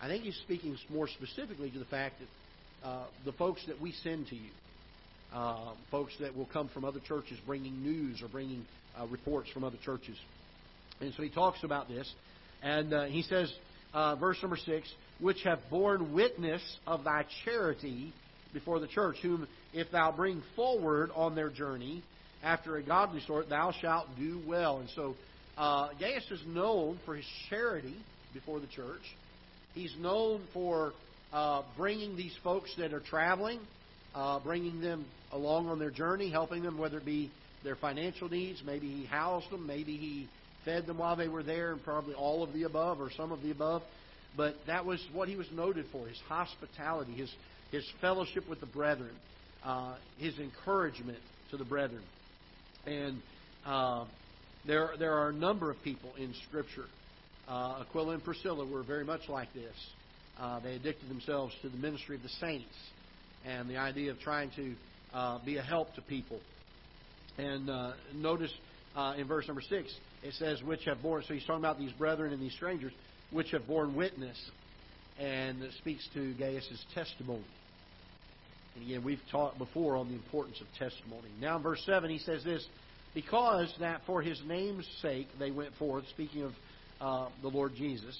I 0.01 0.07
think 0.07 0.23
he's 0.23 0.37
speaking 0.43 0.77
more 0.89 1.07
specifically 1.07 1.71
to 1.71 1.79
the 1.79 1.85
fact 1.85 2.15
that 2.19 2.87
uh, 2.87 3.05
the 3.23 3.31
folks 3.33 3.61
that 3.67 3.79
we 3.81 3.91
send 4.03 4.27
to 4.27 4.35
you, 4.35 4.49
uh, 5.33 5.73
folks 5.89 6.13
that 6.19 6.35
will 6.35 6.47
come 6.51 6.69
from 6.69 6.85
other 6.85 6.99
churches 6.99 7.37
bringing 7.45 7.81
news 7.81 8.21
or 8.21 8.27
bringing 8.27 8.65
uh, 8.99 9.07
reports 9.07 9.49
from 9.53 9.63
other 9.63 9.77
churches. 9.83 10.17
And 11.01 11.13
so 11.15 11.23
he 11.23 11.29
talks 11.29 11.63
about 11.63 11.87
this, 11.87 12.09
and 12.61 12.93
uh, 12.93 13.05
he 13.05 13.21
says, 13.23 13.51
uh, 13.93 14.15
verse 14.15 14.37
number 14.41 14.57
six, 14.57 14.87
which 15.19 15.41
have 15.43 15.59
borne 15.69 16.13
witness 16.13 16.61
of 16.85 17.03
thy 17.03 17.25
charity 17.43 18.13
before 18.55 18.79
the 18.79 18.87
church, 18.87 19.17
whom 19.21 19.47
if 19.73 19.91
thou 19.91 20.11
bring 20.11 20.41
forward 20.55 21.11
on 21.13 21.35
their 21.35 21.51
journey, 21.51 22.01
after 22.43 22.77
a 22.77 22.83
godly 22.83 23.21
sort, 23.27 23.49
thou 23.49 23.71
shalt 23.81 24.07
do 24.17 24.41
well. 24.47 24.79
And 24.79 24.89
so 24.95 25.15
uh, 25.57 25.89
Gaius 25.99 26.25
is 26.31 26.41
known 26.47 26.99
for 27.05 27.15
his 27.15 27.25
charity 27.49 27.95
before 28.33 28.59
the 28.59 28.67
church. 28.67 29.01
He's 29.73 29.93
known 29.99 30.41
for 30.53 30.93
uh, 31.33 31.63
bringing 31.77 32.15
these 32.15 32.35
folks 32.43 32.73
that 32.77 32.93
are 32.93 32.99
traveling, 33.01 33.59
uh, 34.13 34.39
bringing 34.39 34.79
them 34.81 35.05
along 35.31 35.67
on 35.67 35.79
their 35.79 35.91
journey, 35.91 36.31
helping 36.31 36.63
them, 36.63 36.77
whether 36.77 36.97
it 36.97 37.05
be 37.05 37.29
their 37.63 37.75
financial 37.75 38.29
needs. 38.29 38.61
Maybe 38.65 38.87
he 38.87 39.05
housed 39.05 39.49
them. 39.51 39.67
Maybe 39.67 39.97
he 39.97 40.29
fed 40.63 40.85
them 40.85 40.97
while 40.97 41.15
they 41.15 41.27
were 41.27 41.43
there, 41.43 41.73
and 41.73 41.83
probably 41.83 42.13
all 42.13 42.41
of 42.41 42.53
the 42.53 42.63
above 42.63 43.01
or 43.01 43.11
some 43.17 43.31
of 43.31 43.41
the 43.41 43.51
above. 43.51 43.81
But 44.37 44.55
that 44.67 44.85
was 44.85 44.99
what 45.13 45.27
he 45.29 45.35
was 45.35 45.47
noted 45.51 45.85
for 45.91 46.07
his 46.07 46.19
hospitality, 46.27 47.13
his, 47.13 47.33
his 47.75 47.85
fellowship 47.99 48.47
with 48.49 48.61
the 48.61 48.65
brethren, 48.65 49.13
uh, 49.63 49.95
his 50.17 50.37
encouragement 50.39 51.17
to 51.51 51.57
the 51.57 51.65
brethren. 51.65 52.03
And 52.85 53.21
uh, 53.65 54.05
there, 54.65 54.91
there 54.97 55.13
are 55.13 55.29
a 55.29 55.33
number 55.33 55.69
of 55.69 55.81
people 55.83 56.11
in 56.17 56.33
Scripture. 56.47 56.85
Uh, 57.47 57.81
Aquila 57.81 58.13
and 58.13 58.23
Priscilla 58.23 58.65
were 58.65 58.83
very 58.83 59.03
much 59.03 59.27
like 59.27 59.53
this. 59.53 59.75
Uh, 60.39 60.59
they 60.61 60.75
addicted 60.75 61.09
themselves 61.09 61.53
to 61.61 61.69
the 61.69 61.77
ministry 61.77 62.15
of 62.15 62.23
the 62.23 62.29
saints 62.29 62.73
and 63.45 63.69
the 63.69 63.77
idea 63.77 64.11
of 64.11 64.19
trying 64.19 64.51
to 64.55 64.73
uh, 65.13 65.39
be 65.45 65.57
a 65.57 65.61
help 65.61 65.93
to 65.95 66.01
people. 66.01 66.39
And 67.37 67.69
uh, 67.69 67.91
notice 68.13 68.51
in 69.17 69.27
verse 69.27 69.47
number 69.47 69.61
six, 69.61 69.93
it 70.23 70.33
says, 70.35 70.63
"Which 70.63 70.85
have 70.85 71.01
borne." 71.01 71.23
So 71.27 71.33
he's 71.33 71.45
talking 71.45 71.61
about 71.61 71.77
these 71.77 71.91
brethren 71.91 72.31
and 72.31 72.41
these 72.41 72.53
strangers, 72.53 72.93
which 73.31 73.51
have 73.51 73.67
borne 73.67 73.93
witness, 73.93 74.37
and 75.19 75.61
it 75.61 75.73
speaks 75.79 76.07
to 76.13 76.33
Gaius's 76.35 76.83
testimony. 76.93 77.43
And 78.75 78.83
again, 78.83 79.03
we've 79.03 79.21
taught 79.31 79.57
before 79.57 79.95
on 79.95 80.09
the 80.09 80.15
importance 80.15 80.59
of 80.61 80.67
testimony. 80.77 81.29
Now 81.39 81.57
in 81.57 81.63
verse 81.63 81.81
7, 81.85 82.09
he 82.09 82.19
says 82.19 82.43
this 82.43 82.65
Because 83.13 83.73
that 83.79 84.01
for 84.05 84.21
his 84.21 84.41
name's 84.45 84.87
sake 85.01 85.27
they 85.39 85.51
went 85.51 85.73
forth, 85.75 86.03
speaking 86.09 86.43
of 86.43 86.51
uh, 87.01 87.29
the 87.41 87.47
Lord 87.47 87.73
Jesus. 87.75 88.17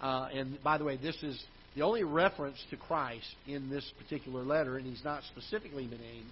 Uh, 0.00 0.28
and 0.32 0.62
by 0.62 0.78
the 0.78 0.84
way, 0.84 0.96
this 0.96 1.16
is 1.22 1.42
the 1.74 1.82
only 1.82 2.04
reference 2.04 2.56
to 2.70 2.76
Christ 2.76 3.26
in 3.46 3.68
this 3.70 3.84
particular 3.98 4.42
letter, 4.42 4.76
and 4.76 4.86
he's 4.86 5.04
not 5.04 5.22
specifically 5.24 5.84
named, 5.84 6.30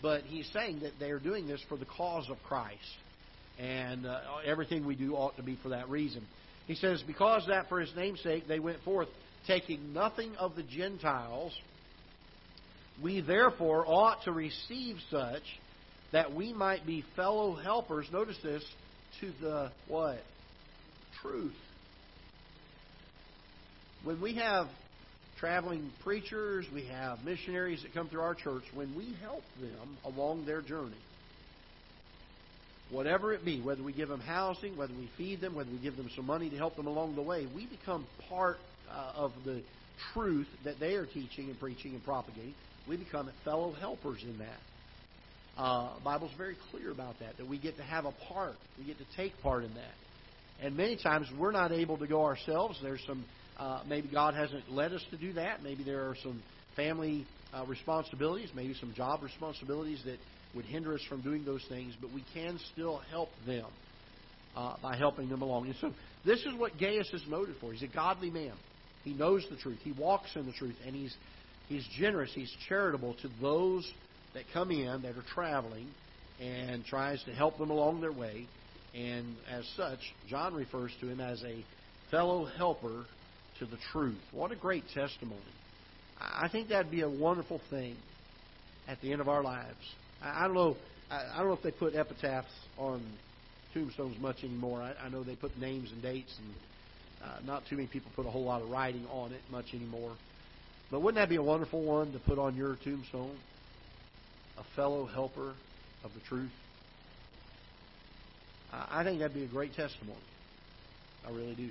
but 0.00 0.22
he's 0.22 0.48
saying 0.52 0.80
that 0.80 0.92
they 1.00 1.10
are 1.10 1.18
doing 1.18 1.46
this 1.46 1.60
for 1.68 1.76
the 1.76 1.84
cause 1.84 2.28
of 2.30 2.36
Christ. 2.46 2.78
And 3.58 4.06
uh, 4.06 4.20
everything 4.46 4.86
we 4.86 4.94
do 4.94 5.14
ought 5.14 5.36
to 5.36 5.42
be 5.42 5.58
for 5.62 5.70
that 5.70 5.88
reason. 5.88 6.24
He 6.66 6.76
says, 6.76 7.02
Because 7.06 7.44
that 7.48 7.68
for 7.68 7.80
his 7.80 7.92
name's 7.96 8.22
sake 8.22 8.46
they 8.46 8.60
went 8.60 8.80
forth, 8.82 9.08
taking 9.46 9.92
nothing 9.92 10.36
of 10.36 10.54
the 10.54 10.62
Gentiles 10.62 11.52
we 13.02 13.20
therefore 13.20 13.84
ought 13.86 14.22
to 14.24 14.32
receive 14.32 14.96
such 15.10 15.42
that 16.12 16.34
we 16.34 16.52
might 16.52 16.86
be 16.86 17.04
fellow 17.16 17.54
helpers, 17.54 18.06
notice 18.12 18.38
this, 18.42 18.64
to 19.20 19.32
the 19.40 19.70
what? 19.88 20.18
Truth. 21.22 21.54
When 24.04 24.20
we 24.20 24.36
have 24.36 24.68
traveling 25.38 25.90
preachers, 26.02 26.66
we 26.72 26.86
have 26.86 27.24
missionaries 27.24 27.82
that 27.82 27.92
come 27.94 28.08
through 28.08 28.22
our 28.22 28.34
church, 28.34 28.64
when 28.74 28.94
we 28.96 29.14
help 29.20 29.42
them 29.60 29.98
along 30.04 30.46
their 30.46 30.62
journey, 30.62 30.96
whatever 32.90 33.32
it 33.32 33.44
be, 33.44 33.60
whether 33.60 33.82
we 33.82 33.92
give 33.92 34.08
them 34.08 34.20
housing, 34.20 34.76
whether 34.76 34.94
we 34.94 35.08
feed 35.16 35.40
them, 35.40 35.54
whether 35.54 35.70
we 35.70 35.78
give 35.78 35.96
them 35.96 36.10
some 36.16 36.26
money 36.26 36.48
to 36.50 36.56
help 36.56 36.76
them 36.76 36.86
along 36.86 37.14
the 37.16 37.22
way, 37.22 37.46
we 37.54 37.66
become 37.66 38.06
part 38.28 38.56
uh, 38.90 39.12
of 39.14 39.32
the 39.44 39.62
truth 40.12 40.48
that 40.64 40.80
they 40.80 40.94
are 40.94 41.06
teaching 41.06 41.50
and 41.50 41.60
preaching 41.60 41.92
and 41.92 42.04
propagating. 42.04 42.54
We 42.88 42.96
become 42.96 43.30
fellow 43.44 43.72
helpers 43.72 44.22
in 44.22 44.38
that. 44.38 45.62
Uh, 45.62 45.90
Bible's 46.04 46.30
very 46.38 46.56
clear 46.70 46.90
about 46.90 47.18
that, 47.20 47.36
that 47.36 47.48
we 47.48 47.58
get 47.58 47.76
to 47.76 47.82
have 47.82 48.04
a 48.04 48.12
part. 48.28 48.54
We 48.78 48.84
get 48.84 48.96
to 48.98 49.16
take 49.16 49.32
part 49.42 49.64
in 49.64 49.74
that. 49.74 49.94
And 50.62 50.76
many 50.76 50.96
times 50.96 51.26
we're 51.38 51.52
not 51.52 51.72
able 51.72 51.98
to 51.98 52.06
go 52.06 52.24
ourselves. 52.24 52.78
There's 52.82 53.02
some, 53.06 53.24
uh, 53.58 53.82
maybe 53.88 54.08
God 54.08 54.34
hasn't 54.34 54.70
led 54.70 54.92
us 54.92 55.04
to 55.10 55.16
do 55.16 55.32
that. 55.34 55.62
Maybe 55.62 55.84
there 55.84 56.08
are 56.08 56.16
some 56.22 56.42
family 56.76 57.26
uh, 57.52 57.64
responsibilities, 57.66 58.50
maybe 58.54 58.74
some 58.80 58.94
job 58.94 59.22
responsibilities 59.22 60.00
that 60.04 60.18
would 60.54 60.64
hinder 60.64 60.94
us 60.94 61.00
from 61.08 61.20
doing 61.22 61.44
those 61.44 61.64
things, 61.68 61.94
but 62.00 62.12
we 62.12 62.24
can 62.32 62.58
still 62.72 63.00
help 63.10 63.28
them 63.46 63.66
uh, 64.56 64.74
by 64.82 64.96
helping 64.96 65.28
them 65.28 65.42
along. 65.42 65.66
And 65.66 65.76
so 65.80 65.92
this 66.24 66.40
is 66.40 66.54
what 66.56 66.78
Gaius 66.78 67.10
is 67.12 67.22
noted 67.28 67.56
for. 67.60 67.72
He's 67.72 67.82
a 67.82 67.92
godly 67.92 68.30
man. 68.30 68.54
He 69.04 69.12
knows 69.12 69.46
the 69.50 69.56
truth. 69.56 69.78
He 69.82 69.92
walks 69.92 70.30
in 70.34 70.46
the 70.46 70.52
truth, 70.52 70.76
and 70.86 70.94
he's 70.94 71.14
he's 71.68 71.86
generous. 71.98 72.30
He's 72.34 72.52
charitable 72.68 73.14
to 73.22 73.30
those 73.40 73.90
that 74.34 74.44
come 74.52 74.70
in 74.70 75.02
that 75.02 75.16
are 75.16 75.24
traveling, 75.34 75.88
and 76.40 76.84
tries 76.84 77.22
to 77.24 77.32
help 77.32 77.58
them 77.58 77.70
along 77.70 78.00
their 78.00 78.12
way. 78.12 78.46
And 78.94 79.36
as 79.50 79.64
such, 79.76 79.98
John 80.28 80.54
refers 80.54 80.92
to 81.00 81.08
him 81.08 81.20
as 81.20 81.42
a 81.42 81.64
fellow 82.10 82.44
helper 82.44 83.04
to 83.58 83.66
the 83.66 83.78
truth. 83.92 84.20
What 84.32 84.52
a 84.52 84.56
great 84.56 84.84
testimony! 84.94 85.40
I 86.20 86.48
think 86.50 86.68
that'd 86.68 86.90
be 86.90 87.02
a 87.02 87.08
wonderful 87.08 87.60
thing 87.70 87.96
at 88.88 89.00
the 89.00 89.12
end 89.12 89.20
of 89.20 89.28
our 89.28 89.42
lives 89.42 89.76
I, 90.22 90.44
don't 90.44 90.54
know. 90.54 90.76
I 91.10 91.38
don't 91.38 91.48
know 91.48 91.54
if 91.54 91.62
they 91.62 91.70
put 91.70 91.94
epitaphs 91.94 92.52
on 92.76 93.02
tombstones 93.72 94.20
much 94.20 94.42
anymore. 94.42 94.82
I, 94.82 94.94
I 95.04 95.08
know 95.08 95.22
they 95.22 95.36
put 95.36 95.56
names 95.58 95.90
and 95.92 96.02
dates, 96.02 96.34
and 96.38 97.30
uh, 97.30 97.38
not 97.44 97.62
too 97.68 97.76
many 97.76 97.88
people 97.88 98.10
put 98.16 98.26
a 98.26 98.30
whole 98.30 98.44
lot 98.44 98.62
of 98.62 98.68
writing 98.68 99.06
on 99.10 99.32
it 99.32 99.40
much 99.50 99.66
anymore. 99.74 100.16
But 100.90 101.00
wouldn't 101.00 101.20
that 101.20 101.28
be 101.28 101.36
a 101.36 101.42
wonderful 101.42 101.82
one 101.82 102.12
to 102.12 102.18
put 102.18 102.38
on 102.38 102.56
your 102.56 102.76
tombstone? 102.82 103.36
A 104.58 104.64
fellow 104.74 105.06
helper 105.06 105.54
of 106.04 106.12
the 106.14 106.20
truth. 106.28 106.50
I 108.72 109.02
think 109.04 109.20
that'd 109.20 109.34
be 109.34 109.44
a 109.44 109.48
great 109.48 109.74
testimony. 109.74 110.18
I 111.26 111.30
really 111.30 111.54
do. 111.54 111.70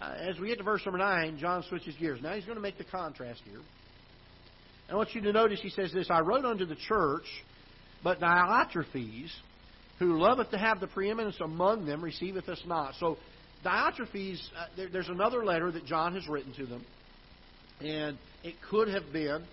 Uh, 0.00 0.14
as 0.18 0.38
we 0.38 0.48
get 0.48 0.58
to 0.58 0.64
verse 0.64 0.82
number 0.84 0.98
9, 0.98 1.38
John 1.38 1.64
switches 1.68 1.94
gears. 1.96 2.20
Now 2.22 2.34
he's 2.34 2.44
going 2.44 2.56
to 2.56 2.62
make 2.62 2.78
the 2.78 2.84
contrast 2.84 3.40
here. 3.44 3.60
I 4.90 4.96
want 4.96 5.14
you 5.14 5.20
to 5.22 5.32
notice 5.32 5.60
he 5.62 5.70
says 5.70 5.92
this 5.92 6.08
I 6.10 6.20
wrote 6.20 6.44
unto 6.44 6.66
the 6.66 6.76
church, 6.76 7.24
but 8.02 8.20
Diotrephes, 8.20 9.30
who 9.98 10.18
loveth 10.18 10.50
to 10.50 10.58
have 10.58 10.80
the 10.80 10.88
preeminence 10.88 11.36
among 11.40 11.86
them, 11.86 12.02
receiveth 12.02 12.48
us 12.48 12.60
not. 12.66 12.94
So, 12.98 13.16
Diotrephes, 13.64 14.40
uh, 14.56 14.66
there, 14.76 14.88
there's 14.92 15.08
another 15.08 15.44
letter 15.44 15.70
that 15.70 15.86
John 15.86 16.14
has 16.14 16.26
written 16.28 16.52
to 16.54 16.66
them, 16.66 16.84
and 17.80 18.18
it 18.44 18.54
could 18.70 18.88
have 18.88 19.12
been 19.12 19.44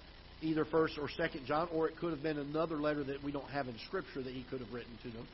either 0.41 0.65
First 0.65 0.97
or 0.99 1.09
Second 1.09 1.45
John, 1.45 1.67
or 1.73 1.87
it 1.87 1.97
could 1.97 2.11
have 2.11 2.23
been 2.23 2.37
another 2.37 2.77
letter 2.77 3.03
that 3.03 3.23
we 3.23 3.31
don't 3.31 3.49
have 3.49 3.67
in 3.67 3.75
Scripture 3.87 4.21
that 4.23 4.33
he 4.33 4.45
could 4.49 4.59
have 4.59 4.71
written 4.71 4.97
to 5.03 5.09
them. 5.09 5.27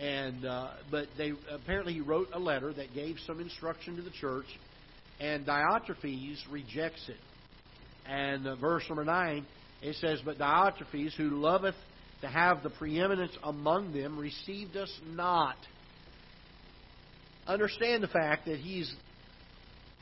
And 0.00 0.44
uh, 0.44 0.70
but 0.90 1.06
they 1.16 1.32
apparently 1.50 1.94
he 1.94 2.00
wrote 2.00 2.28
a 2.32 2.38
letter 2.38 2.72
that 2.72 2.94
gave 2.94 3.16
some 3.26 3.40
instruction 3.40 3.96
to 3.96 4.02
the 4.02 4.10
church, 4.10 4.46
and 5.20 5.46
Diotrephes 5.46 6.38
rejects 6.50 7.08
it. 7.08 7.16
And 8.06 8.46
uh, 8.46 8.56
verse 8.56 8.82
number 8.88 9.04
9, 9.04 9.46
it 9.82 9.96
says, 9.96 10.20
But 10.24 10.38
Diotrephes, 10.38 11.14
who 11.14 11.30
loveth 11.30 11.74
to 12.22 12.28
have 12.28 12.62
the 12.62 12.70
preeminence 12.70 13.32
among 13.42 13.92
them, 13.92 14.18
received 14.18 14.76
us 14.76 14.92
not. 15.06 15.56
Understand 17.46 18.02
the 18.02 18.08
fact 18.08 18.46
that 18.46 18.58
he's, 18.58 18.92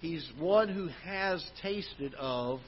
he's 0.00 0.28
one 0.38 0.68
who 0.68 0.88
has 1.04 1.44
tasted 1.62 2.14
of 2.14 2.60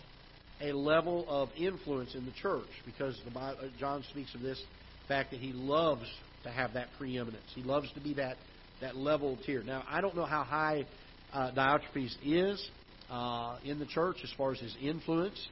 a 0.60 0.72
level 0.72 1.26
of 1.28 1.48
influence 1.56 2.14
in 2.14 2.24
the 2.24 2.32
church 2.32 2.68
because 2.86 3.18
the 3.24 3.30
Bible, 3.30 3.58
uh, 3.62 3.68
John 3.78 4.04
speaks 4.10 4.34
of 4.34 4.40
this 4.40 4.62
fact 5.08 5.32
that 5.32 5.40
he 5.40 5.52
loves 5.52 6.06
to 6.44 6.50
have 6.50 6.74
that 6.74 6.88
preeminence. 6.98 7.44
He 7.54 7.62
loves 7.62 7.90
to 7.94 8.00
be 8.00 8.14
that, 8.14 8.36
that 8.80 8.96
level 8.96 9.38
tier. 9.44 9.62
Now, 9.62 9.84
I 9.88 10.00
don't 10.00 10.14
know 10.14 10.24
how 10.24 10.44
high 10.44 10.86
uh, 11.32 11.50
Diotrephes 11.52 12.16
is 12.24 12.70
uh, 13.10 13.58
in 13.64 13.78
the 13.78 13.86
church 13.86 14.18
as 14.22 14.30
far 14.36 14.52
as 14.52 14.60
his 14.60 14.76
influence, 14.80 15.48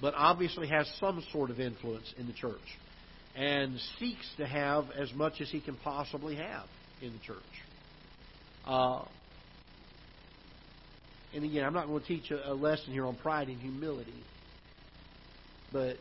but 0.00 0.14
obviously 0.16 0.66
has 0.68 0.90
some 0.98 1.22
sort 1.32 1.50
of 1.50 1.60
influence 1.60 2.12
in 2.18 2.26
the 2.26 2.32
church 2.32 2.58
and 3.36 3.78
seeks 3.98 4.28
to 4.38 4.46
have 4.46 4.86
as 4.98 5.12
much 5.14 5.40
as 5.40 5.50
he 5.50 5.60
can 5.60 5.76
possibly 5.84 6.36
have 6.36 6.66
in 7.00 7.12
the 7.12 7.18
church. 7.20 7.36
Uh, 8.66 9.04
and 11.34 11.44
again, 11.44 11.64
I'm 11.64 11.72
not 11.72 11.86
going 11.86 12.00
to 12.00 12.06
teach 12.06 12.30
a, 12.30 12.50
a 12.50 12.54
lesson 12.54 12.92
here 12.92 13.06
on 13.06 13.16
pride 13.16 13.48
and 13.48 13.60
humility, 13.60 14.24
but 15.72 15.96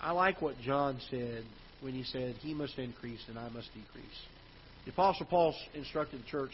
I 0.00 0.12
like 0.12 0.40
what 0.40 0.58
John 0.60 0.98
said 1.10 1.44
when 1.80 1.92
he 1.92 2.04
said, 2.04 2.36
He 2.40 2.54
must 2.54 2.78
increase 2.78 3.20
and 3.28 3.38
I 3.38 3.48
must 3.50 3.68
decrease. 3.74 4.18
The 4.84 4.92
Apostle 4.92 5.26
Paul 5.26 5.54
instructed 5.74 6.20
the 6.20 6.26
church, 6.26 6.52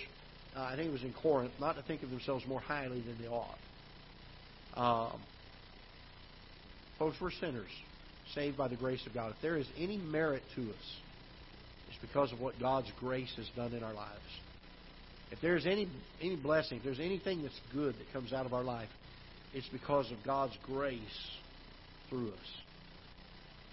uh, 0.57 0.63
I 0.63 0.77
think 0.77 0.89
it 0.89 0.93
was 0.93 1.03
in 1.03 1.13
Corinth, 1.13 1.53
not 1.61 1.77
to 1.77 1.83
think 1.83 2.03
of 2.03 2.11
themselves 2.11 2.45
more 2.47 2.61
highly 2.61 3.01
than 3.01 3.17
they 3.21 3.29
ought. 3.29 3.59
Um, 4.77 5.21
folks, 6.99 7.17
we're 7.21 7.33
sinners, 7.33 7.71
saved 8.35 8.57
by 8.57 8.69
the 8.69 8.77
grace 8.77 9.05
of 9.07 9.15
God. 9.15 9.33
If 9.37 9.43
there 9.43 9.57
is 9.57 9.67
any 9.77 9.97
merit 9.97 10.43
to 10.55 10.63
us, 10.63 10.97
it's 11.89 11.99
because 12.01 12.33
of 12.33 12.41
what 12.41 12.59
God's 12.61 12.91
grace 13.01 13.33
has 13.37 13.49
done 13.57 13.73
in 13.73 13.83
our 13.83 13.95
lives. 13.95 14.21
If 15.31 15.41
there's 15.41 15.67
any 15.67 15.89
any 16.21 16.37
blessing, 16.37 16.79
if 16.79 16.85
there's 16.85 17.01
anything 17.01 17.43
that's 17.43 17.61
good 17.73 17.95
that 17.95 18.13
comes 18.13 18.33
out 18.33 18.47
of 18.47 18.53
our 18.53 18.65
life, 18.65 18.89
it's 19.55 19.69
because 19.69 20.11
of 20.11 20.19
God's 20.25 20.57
grace 20.65 21.01
through 22.09 22.29
us. 22.29 22.39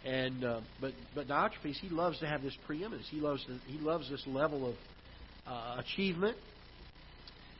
And 0.06 0.44
uh, 0.44 0.62
but 0.80 0.94
but 1.16 1.28
Diotrephes, 1.28 1.78
he 1.82 1.90
loves 1.90 2.20
to 2.20 2.28
have 2.28 2.42
this 2.42 2.56
preeminence. 2.66 3.08
He 3.10 3.20
loves 3.20 3.46
he 3.66 3.78
loves 3.80 4.10
this 4.10 4.24
level 4.28 4.70
of 4.70 4.76
uh, 5.48 5.82
achievement. 5.82 6.38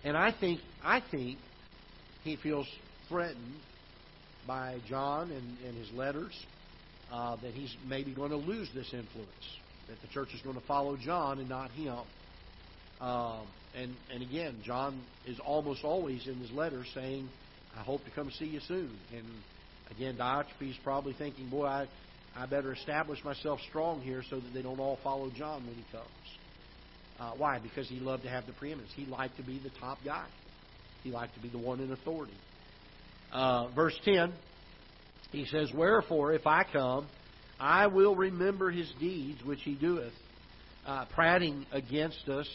And 0.04 0.16
I 0.16 0.32
think 0.40 0.60
I 0.84 1.02
think 1.12 1.40
he 2.24 2.36
feels 2.38 2.68
threatened 3.10 3.56
by 4.46 4.80
John 4.88 5.32
and, 5.32 5.58
and 5.66 5.78
his 5.78 5.92
letters 5.92 6.34
uh, 7.12 7.36
that 7.42 7.54
he's 7.54 7.76
maybe 7.88 8.14
going 8.14 8.32
to 8.32 8.38
lose 8.38 8.70
this 8.74 8.94
influence, 8.94 9.30
that 9.90 10.00
the 10.02 10.08
church 10.14 10.30
is 10.34 10.42
going 10.42 10.56
to 10.56 10.66
follow 10.66 10.98
John 10.98 11.40
and 11.40 11.50
not 11.50 11.72
him. 11.72 12.00
Um, 13.00 13.48
and 13.76 13.96
and 14.14 14.24
again, 14.24 14.62
John 14.64 15.02
is 15.26 15.40
almost 15.40 15.84
always 15.84 16.28
in 16.28 16.36
his 16.36 16.52
letters 16.52 16.88
saying, 16.94 17.30
"I 17.78 17.82
hope 17.82 18.04
to 18.06 18.12
come 18.12 18.32
see 18.32 18.46
you 18.46 18.60
soon." 18.62 18.92
And 19.14 19.26
again, 19.92 20.18
Diotrephes 20.18 20.76
probably 20.84 21.14
thinking, 21.14 21.50
"Boy, 21.50 21.66
I 21.66 21.88
I 22.36 22.46
better 22.46 22.74
establish 22.74 23.24
myself 23.24 23.60
strong 23.70 24.02
here 24.02 24.24
so 24.30 24.40
that 24.40 24.54
they 24.54 24.62
don't 24.62 24.80
all 24.80 24.98
follow 25.04 25.30
John 25.30 25.66
when 25.66 25.76
he 25.76 25.86
comes." 25.92 26.08
Uh, 27.20 27.32
why? 27.38 27.60
Because 27.60 27.88
he 27.90 28.00
loved 28.00 28.24
to 28.24 28.30
have 28.30 28.46
the 28.46 28.54
preeminence. 28.54 28.92
He 28.96 29.06
liked 29.06 29.38
to 29.38 29.44
be 29.44 29.60
the 29.60 29.72
top 29.80 29.98
guy. 30.06 30.26
He 31.04 31.12
liked 31.12 31.34
to 31.36 31.40
be 31.40 31.50
the 31.50 31.58
one 31.58 31.80
in 31.80 31.92
authority. 31.92 32.34
Uh, 33.32 33.68
verse 33.70 33.98
10, 34.06 34.34
he 35.32 35.46
says, 35.46 35.72
Wherefore, 35.74 36.34
if 36.34 36.46
I 36.46 36.64
come, 36.72 37.08
I 37.60 37.88
will 37.88 38.16
remember 38.16 38.70
his 38.70 38.92
deeds 39.00 39.44
which 39.44 39.62
he 39.64 39.76
doeth, 39.76 40.14
uh, 40.86 41.06
prating 41.14 41.66
against 41.72 42.28
us 42.30 42.48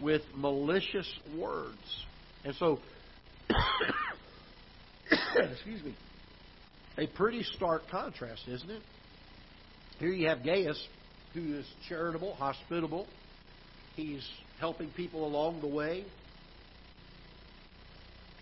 with 0.00 0.22
malicious 0.34 1.08
words. 1.36 2.04
And 2.44 2.54
so, 2.56 2.78
excuse 5.36 5.82
me, 5.82 5.94
a 6.98 7.06
pretty 7.06 7.42
stark 7.42 7.82
contrast, 7.90 8.42
isn't 8.48 8.70
it? 8.70 8.82
Here 9.98 10.10
you 10.10 10.28
have 10.28 10.44
Gaius, 10.44 10.82
who 11.34 11.54
is 11.58 11.66
charitable, 11.88 12.34
hospitable. 12.34 13.06
He's 13.96 14.26
helping 14.58 14.90
people 14.90 15.26
along 15.26 15.60
the 15.60 15.68
way. 15.68 16.04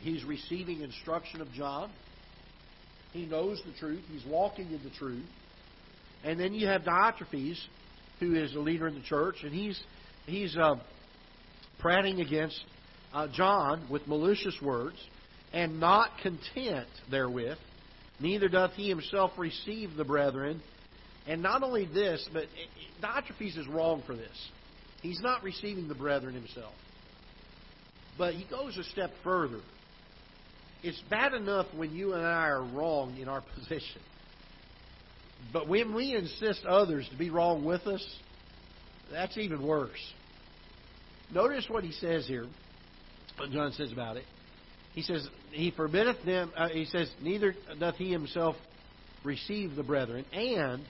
He's 0.01 0.25
receiving 0.25 0.83
instruction 0.83 1.41
of 1.41 1.51
John. 1.53 1.91
He 3.13 3.27
knows 3.27 3.61
the 3.67 3.73
truth. 3.73 4.03
He's 4.11 4.25
walking 4.25 4.67
in 4.67 4.83
the 4.85 4.91
truth. 4.91 5.27
And 6.25 6.39
then 6.39 6.55
you 6.55 6.67
have 6.67 6.83
Diotrephes, 6.83 7.59
who 8.21 8.35
is 8.35 8.55
a 8.55 8.61
leader 8.61 8.87
in 8.87 8.95
the 8.95 9.03
church, 9.03 9.37
and 9.43 9.53
he's 9.53 9.81
he's 10.27 10.57
uh, 10.57 10.77
prating 11.79 12.21
against 12.21 12.61
uh, 13.13 13.29
John 13.33 13.87
with 13.91 14.07
malicious 14.07 14.57
words, 14.63 14.97
and 15.53 15.81
not 15.81 16.11
content 16.23 16.89
therewith, 17.11 17.59
neither 18.21 18.49
doth 18.49 18.73
he 18.73 18.89
himself 18.89 19.33
receive 19.39 19.97
the 19.97 20.05
brethren. 20.05 20.63
And 21.27 21.43
not 21.43 21.63
only 21.63 21.87
this, 21.87 22.27
but 22.33 22.45
Diotrephes 23.03 23.59
is 23.59 23.67
wrong 23.69 24.03
for 24.07 24.17
this. 24.17 24.51
He's 25.03 25.21
not 25.21 25.43
receiving 25.43 25.89
the 25.89 25.95
brethren 25.95 26.35
himself. 26.35 26.75
But 28.17 28.35
he 28.35 28.45
goes 28.51 28.77
a 28.77 28.85
step 28.85 29.11
further 29.23 29.61
it's 30.83 31.01
bad 31.11 31.35
enough 31.35 31.67
when 31.75 31.95
you 31.95 32.15
and 32.15 32.25
I 32.25 32.49
are 32.49 32.63
wrong 32.63 33.17
in 33.19 33.29
our 33.29 33.43
position. 33.55 34.03
But 35.53 35.69
when 35.69 35.95
we 35.95 36.15
insist 36.15 36.65
others 36.65 37.09
to 37.11 37.17
be 37.17 37.31
wrong 37.31 37.65
with 37.65 37.87
us, 37.87 38.05
That's 39.11 39.39
even 39.39 39.67
worse. 39.67 39.91
Notice 41.33 41.67
what 41.69 41.85
he 41.85 41.93
says 41.93 42.27
here. 42.27 42.47
What 43.37 43.51
John 43.51 43.73
says 43.73 43.93
about 43.93 44.17
it. 44.17 44.25
He 44.95 45.03
says, 45.03 45.27
He 45.53 45.71
forbiddeth 45.71 46.25
them, 46.25 46.53
uh, 46.57 46.69
he 46.69 46.87
says, 46.87 47.11
Neither 47.23 47.55
doth 47.79 47.97
he 47.97 48.11
himself 48.11 48.57
receive 49.25 49.77
the 49.77 49.83
brethren, 49.83 50.25
and 50.33 50.83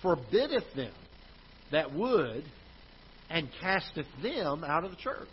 forbiddeth 0.00 0.64
them 0.74 0.92
that 1.70 1.92
would, 1.92 2.44
and 3.30 3.48
casteth 3.60 4.06
them 4.22 4.64
out 4.64 4.84
of 4.84 4.90
the 4.90 4.96
church. 4.96 5.28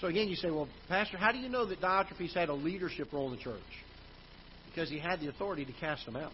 So 0.00 0.06
again, 0.06 0.28
you 0.28 0.36
say, 0.36 0.50
well, 0.50 0.68
Pastor, 0.88 1.18
how 1.18 1.32
do 1.32 1.38
you 1.38 1.48
know 1.48 1.66
that 1.66 1.80
Diotrephes 1.80 2.32
had 2.32 2.48
a 2.48 2.54
leadership 2.54 3.12
role 3.12 3.30
in 3.30 3.36
the 3.36 3.42
church? 3.42 3.60
Because 4.66 4.88
he 4.88 4.98
had 4.98 5.20
the 5.20 5.28
authority 5.28 5.64
to 5.64 5.72
cast 5.72 6.06
them 6.06 6.16
out. 6.16 6.32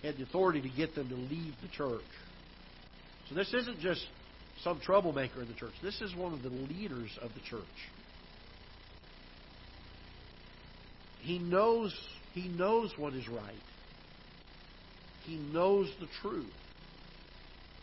He 0.00 0.06
had 0.06 0.16
the 0.18 0.24
authority 0.24 0.60
to 0.60 0.68
get 0.68 0.94
them 0.94 1.08
to 1.08 1.14
leave 1.14 1.54
the 1.62 1.68
church. 1.68 2.02
So 3.28 3.34
this 3.34 3.52
isn't 3.52 3.80
just 3.80 4.04
some 4.62 4.80
troublemaker 4.80 5.42
in 5.42 5.48
the 5.48 5.54
church. 5.54 5.72
This 5.82 6.00
is 6.00 6.14
one 6.14 6.32
of 6.32 6.42
the 6.42 6.48
leaders 6.48 7.10
of 7.22 7.32
the 7.34 7.40
church. 7.40 7.62
He 11.20 11.38
knows 11.38 11.94
he 12.32 12.48
knows 12.48 12.92
what 12.96 13.14
is 13.14 13.28
right. 13.28 13.54
He 15.24 15.36
knows 15.36 15.90
the 16.00 16.06
truth. 16.22 16.46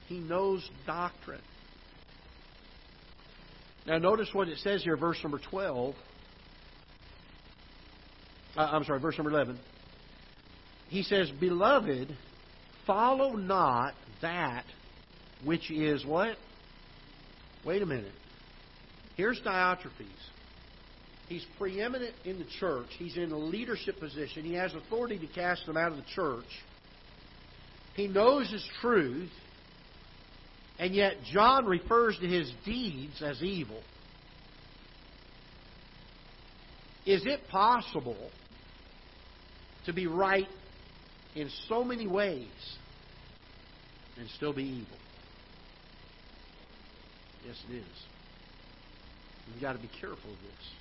He 0.08 0.20
knows 0.20 0.68
doctrine. 0.86 1.42
Now, 3.86 3.98
notice 4.00 4.30
what 4.34 4.48
it 4.48 4.58
says 4.60 4.84
here, 4.84 4.98
verse 4.98 5.18
number 5.22 5.40
12. 5.50 5.96
Uh, 8.58 8.60
I'm 8.60 8.84
sorry, 8.84 9.00
verse 9.00 9.18
number 9.18 9.32
11. 9.32 9.60
He 10.88 11.04
says, 11.04 11.30
Beloved, 11.40 12.16
follow 12.88 13.34
not 13.34 13.94
that 14.22 14.66
which 15.44 15.70
is 15.70 16.06
what? 16.06 16.38
Wait 17.66 17.82
a 17.82 17.86
minute. 17.86 18.12
Here's 19.16 19.42
Diotrephes. 19.42 20.06
He's 21.28 21.46
preeminent 21.58 22.14
in 22.24 22.38
the 22.38 22.46
church. 22.60 22.88
He's 23.00 23.18
in 23.18 23.32
a 23.32 23.38
leadership 23.38 24.00
position. 24.00 24.44
He 24.44 24.54
has 24.54 24.74
authority 24.76 25.18
to 25.18 25.28
cast 25.28 25.66
them 25.66 25.76
out 25.76 25.92
of 25.92 25.98
the 25.98 26.06
church. 26.14 26.46
He 27.96 28.08
knows 28.08 28.52
his 28.52 28.64
truth. 28.82 29.32
And 30.78 30.94
yet, 30.94 31.14
John 31.32 31.66
refers 31.66 32.18
to 32.20 32.28
his 32.28 32.52
deeds 32.66 33.24
as 33.24 33.42
evil. 33.42 33.82
Is 37.06 37.26
it 37.26 37.48
possible 37.50 38.30
to 39.86 39.94
be 39.94 40.06
right 40.06 40.48
in 41.36 41.50
so 41.70 41.84
many 41.84 42.08
ways 42.08 42.48
and 44.18 44.28
still 44.32 44.54
be 44.54 44.64
evil? 44.64 44.98
Yes, 47.46 47.56
it 47.70 47.76
is. 47.76 47.86
We've 49.54 49.62
got 49.62 49.74
to 49.74 49.80
be 49.80 49.90
careful 50.00 50.32
of 50.32 50.38
this. 50.42 50.72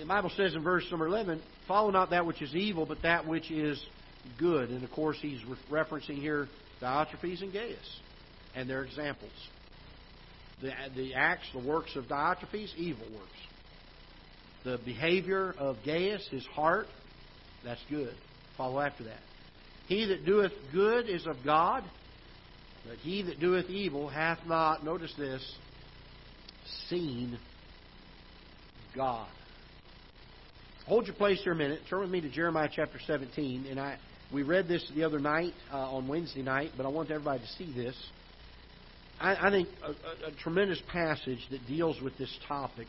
The 0.00 0.06
Bible 0.06 0.30
says 0.36 0.54
in 0.54 0.62
verse 0.62 0.84
number 0.90 1.06
11, 1.06 1.42
Follow 1.68 1.90
not 1.90 2.10
that 2.10 2.26
which 2.26 2.42
is 2.42 2.54
evil, 2.54 2.86
but 2.86 3.02
that 3.02 3.26
which 3.26 3.50
is 3.50 3.82
good. 4.38 4.70
And 4.70 4.82
of 4.82 4.90
course, 4.90 5.18
he's 5.20 5.40
referencing 5.70 6.18
here 6.20 6.48
Diotrephes 6.80 7.42
and 7.42 7.52
Gaius 7.52 8.00
and 8.54 8.68
their 8.68 8.82
examples. 8.82 9.32
The, 10.62 10.72
the 10.96 11.14
acts, 11.14 11.46
the 11.52 11.66
works 11.66 11.94
of 11.96 12.04
Diotrephes, 12.04 12.74
evil 12.76 13.06
works. 13.12 13.30
The 14.64 14.78
behavior 14.84 15.54
of 15.58 15.76
Gaius, 15.84 16.26
his 16.30 16.46
heart, 16.46 16.86
that's 17.64 17.82
good. 17.90 18.14
Follow 18.56 18.80
after 18.80 19.04
that. 19.04 19.20
He 19.86 20.06
that 20.06 20.24
doeth 20.24 20.52
good 20.72 21.08
is 21.08 21.26
of 21.26 21.36
God, 21.44 21.84
but 22.86 22.98
he 22.98 23.22
that 23.22 23.40
doeth 23.40 23.70
evil 23.70 24.08
hath 24.08 24.38
not, 24.46 24.84
notice 24.84 25.12
this, 25.18 25.42
seen 26.88 27.38
God. 28.94 29.28
Hold 30.86 31.06
your 31.06 31.16
place 31.16 31.40
here 31.42 31.52
a 31.52 31.56
minute. 31.56 31.80
Turn 31.88 32.00
with 32.00 32.10
me 32.10 32.20
to 32.20 32.28
Jeremiah 32.28 32.68
chapter 32.70 32.98
17. 33.06 33.66
And 33.70 33.80
I, 33.80 33.96
we 34.32 34.42
read 34.42 34.68
this 34.68 34.84
the 34.94 35.04
other 35.04 35.18
night 35.18 35.54
uh, 35.72 35.78
on 35.78 36.08
Wednesday 36.08 36.42
night, 36.42 36.72
but 36.76 36.84
I 36.84 36.90
want 36.90 37.10
everybody 37.10 37.40
to 37.40 37.48
see 37.56 37.72
this. 37.74 37.96
I, 39.18 39.48
I 39.48 39.50
think 39.50 39.68
a, 39.82 39.90
a, 39.90 40.30
a 40.30 40.32
tremendous 40.42 40.80
passage 40.92 41.40
that 41.50 41.66
deals 41.66 42.00
with 42.02 42.16
this 42.18 42.36
topic. 42.46 42.86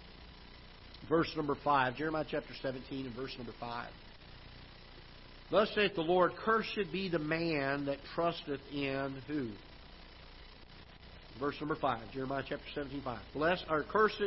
Verse 1.08 1.32
number 1.38 1.56
5, 1.64 1.96
Jeremiah 1.96 2.26
chapter 2.30 2.54
17 2.62 3.06
and 3.06 3.16
verse 3.16 3.34
number 3.38 3.54
5. 3.60 3.90
Thus 5.52 5.70
saith 5.76 5.96
the 5.96 6.02
Lord, 6.02 6.32
Cursed 6.44 6.92
be 6.92 7.10
the 7.10 7.20
man 7.20 7.86
that 7.86 8.00
trusteth 8.16 8.62
in 8.74 9.22
who? 9.28 9.50
Verse 11.40 11.56
number 11.60 11.76
5, 11.76 12.12
Jeremiah 12.14 12.44
chapter 12.48 12.66
17, 12.74 13.02
5. 13.02 13.20
Blessed, 13.34 13.66
or 13.70 13.84
cursed, 13.84 14.22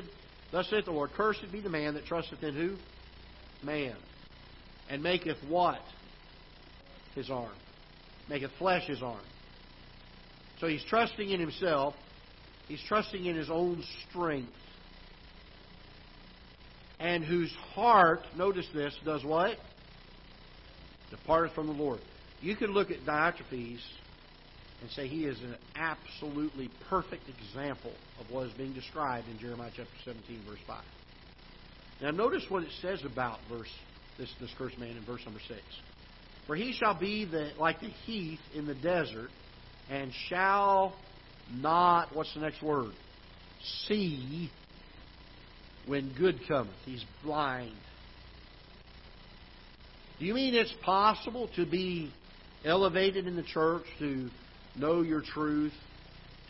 thus 0.53 0.69
saith 0.69 0.85
the 0.85 0.91
Lord, 0.91 1.11
Cursed 1.13 1.51
be 1.51 1.61
the 1.61 1.71
man 1.71 1.95
that 1.95 2.05
trusteth 2.05 2.43
in 2.43 2.55
who? 2.55 2.77
Man. 3.65 3.97
And 4.91 5.03
maketh 5.03 5.39
what? 5.49 5.81
His 7.15 7.31
arm. 7.31 7.53
Maketh 8.29 8.51
flesh 8.59 8.87
his 8.87 9.03
arm. 9.03 9.25
So 10.61 10.67
he's 10.67 10.85
trusting 10.85 11.31
in 11.31 11.41
himself. 11.41 11.95
He's 12.67 12.83
trusting 12.87 13.25
in 13.25 13.37
his 13.37 13.49
own 13.49 13.83
strength. 14.09 14.53
And 17.01 17.25
whose 17.25 17.53
heart, 17.75 18.21
notice 18.37 18.67
this, 18.75 18.95
does 19.05 19.25
what? 19.25 19.57
Departeth 21.11 21.55
from 21.55 21.69
the 21.69 21.73
Lord. 21.73 22.01
You 22.43 22.55
can 22.57 22.73
look 22.73 22.91
at 22.91 23.07
Diotrephes 23.07 23.81
and 24.81 24.91
say 24.91 25.09
he 25.09 25.25
is 25.25 25.39
an 25.41 25.57
absolutely 25.75 26.71
perfect 26.89 27.25
example 27.29 27.93
of 28.21 28.31
what 28.31 28.47
is 28.47 28.53
being 28.53 28.73
described 28.73 29.29
in 29.29 29.39
Jeremiah 29.39 29.71
chapter 29.75 29.91
17, 30.05 30.43
verse 30.49 30.61
5. 30.67 30.83
Now 32.03 32.11
notice 32.13 32.45
what 32.49 32.63
it 32.63 32.71
says 32.81 33.05
about 33.05 33.39
verse 33.49 33.73
this, 34.19 34.33
this 34.41 34.51
cursed 34.59 34.79
man 34.79 34.97
in 34.97 35.05
verse 35.05 35.21
number 35.25 35.41
6. 35.47 35.61
For 36.47 36.57
he 36.57 36.73
shall 36.73 36.99
be 36.99 37.25
the, 37.25 37.53
like 37.59 37.81
the 37.81 37.89
heath 37.89 38.41
in 38.55 38.67
the 38.67 38.75
desert, 38.75 39.31
and 39.91 40.13
shall 40.29 40.95
not, 41.53 42.15
what's 42.15 42.33
the 42.35 42.41
next 42.41 42.63
word? 42.63 42.93
See 43.87 44.51
when 45.87 46.13
good 46.19 46.41
cometh. 46.49 46.75
He's 46.85 47.05
blind. 47.23 47.77
Do 50.19 50.27
you 50.27 50.35
mean 50.35 50.55
it's 50.55 50.75
possible 50.83 51.49
to 51.57 51.65
be 51.65 52.13
elevated 52.65 53.27
in 53.27 53.37
the 53.37 53.43
church, 53.43 53.85
to 54.01 54.29
know 54.79 55.03
your 55.03 55.21
truth, 55.21 55.73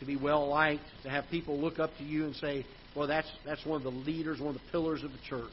to 0.00 0.04
be 0.04 0.16
well 0.16 0.48
liked, 0.48 0.84
to 1.02 1.10
have 1.10 1.24
people 1.30 1.58
look 1.58 1.78
up 1.78 1.96
to 1.98 2.04
you 2.04 2.24
and 2.24 2.34
say, 2.36 2.64
well, 2.94 3.08
that's, 3.08 3.28
that's 3.44 3.64
one 3.64 3.76
of 3.76 3.82
the 3.84 3.90
leaders, 3.90 4.40
one 4.40 4.54
of 4.54 4.60
the 4.60 4.70
pillars 4.70 5.02
of 5.04 5.12
the 5.12 5.18
church. 5.28 5.50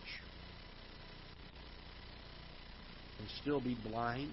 And 3.20 3.28
still 3.42 3.62
be 3.62 3.78
blind? 3.88 4.32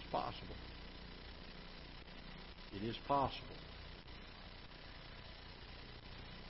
It's 0.00 0.10
possible. 0.10 0.54
It 2.74 2.86
is 2.86 2.96
possible. 3.06 3.46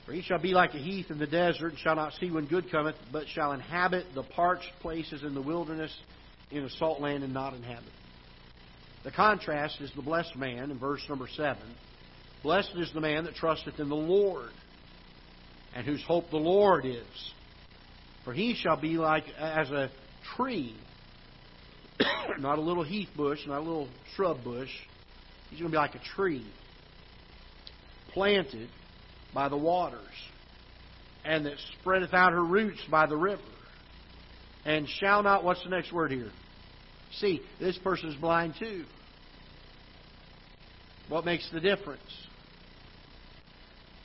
For 0.05 0.13
he 0.13 0.21
shall 0.21 0.39
be 0.39 0.53
like 0.53 0.73
a 0.73 0.77
heath 0.77 1.09
in 1.09 1.19
the 1.19 1.27
desert, 1.27 1.69
and 1.69 1.79
shall 1.79 1.95
not 1.95 2.13
see 2.13 2.31
when 2.31 2.47
good 2.47 2.71
cometh, 2.71 2.95
but 3.11 3.27
shall 3.27 3.51
inhabit 3.53 4.05
the 4.15 4.23
parched 4.23 4.71
places 4.81 5.23
in 5.23 5.33
the 5.35 5.41
wilderness, 5.41 5.95
in 6.49 6.63
a 6.63 6.69
salt 6.69 6.99
land, 6.99 7.23
and 7.23 7.33
not 7.33 7.53
inhabit. 7.53 7.91
The 9.03 9.11
contrast 9.11 9.81
is 9.81 9.91
the 9.95 10.01
blessed 10.01 10.35
man 10.35 10.69
in 10.69 10.77
verse 10.77 11.01
number 11.09 11.27
7 11.27 11.57
Blessed 12.43 12.73
is 12.77 12.91
the 12.93 13.01
man 13.01 13.25
that 13.25 13.35
trusteth 13.35 13.79
in 13.79 13.87
the 13.87 13.95
Lord, 13.95 14.51
and 15.75 15.85
whose 15.85 16.03
hope 16.03 16.31
the 16.31 16.37
Lord 16.37 16.85
is. 16.85 17.33
For 18.25 18.33
he 18.33 18.55
shall 18.55 18.77
be 18.77 18.97
like 18.97 19.25
as 19.37 19.69
a 19.69 19.91
tree, 20.35 20.75
not 22.39 22.57
a 22.57 22.61
little 22.61 22.83
heath 22.83 23.09
bush, 23.15 23.39
not 23.45 23.59
a 23.59 23.63
little 23.63 23.89
shrub 24.15 24.43
bush. 24.43 24.71
He's 25.49 25.59
going 25.59 25.71
to 25.71 25.75
be 25.75 25.77
like 25.77 25.95
a 25.95 25.99
tree 26.15 26.45
planted 28.11 28.69
by 29.33 29.49
the 29.49 29.57
waters, 29.57 30.01
and 31.23 31.45
that 31.45 31.55
spreadeth 31.79 32.13
out 32.13 32.33
her 32.33 32.43
roots 32.43 32.81
by 32.89 33.05
the 33.05 33.15
river, 33.15 33.41
and 34.65 34.87
shall 34.87 35.23
not, 35.23 35.43
what's 35.43 35.63
the 35.63 35.69
next 35.69 35.93
word 35.93 36.11
here? 36.11 36.31
See, 37.13 37.41
this 37.59 37.77
person 37.77 38.09
is 38.09 38.15
blind 38.15 38.55
too. 38.59 38.85
What 41.09 41.25
makes 41.25 41.49
the 41.51 41.59
difference? 41.59 42.01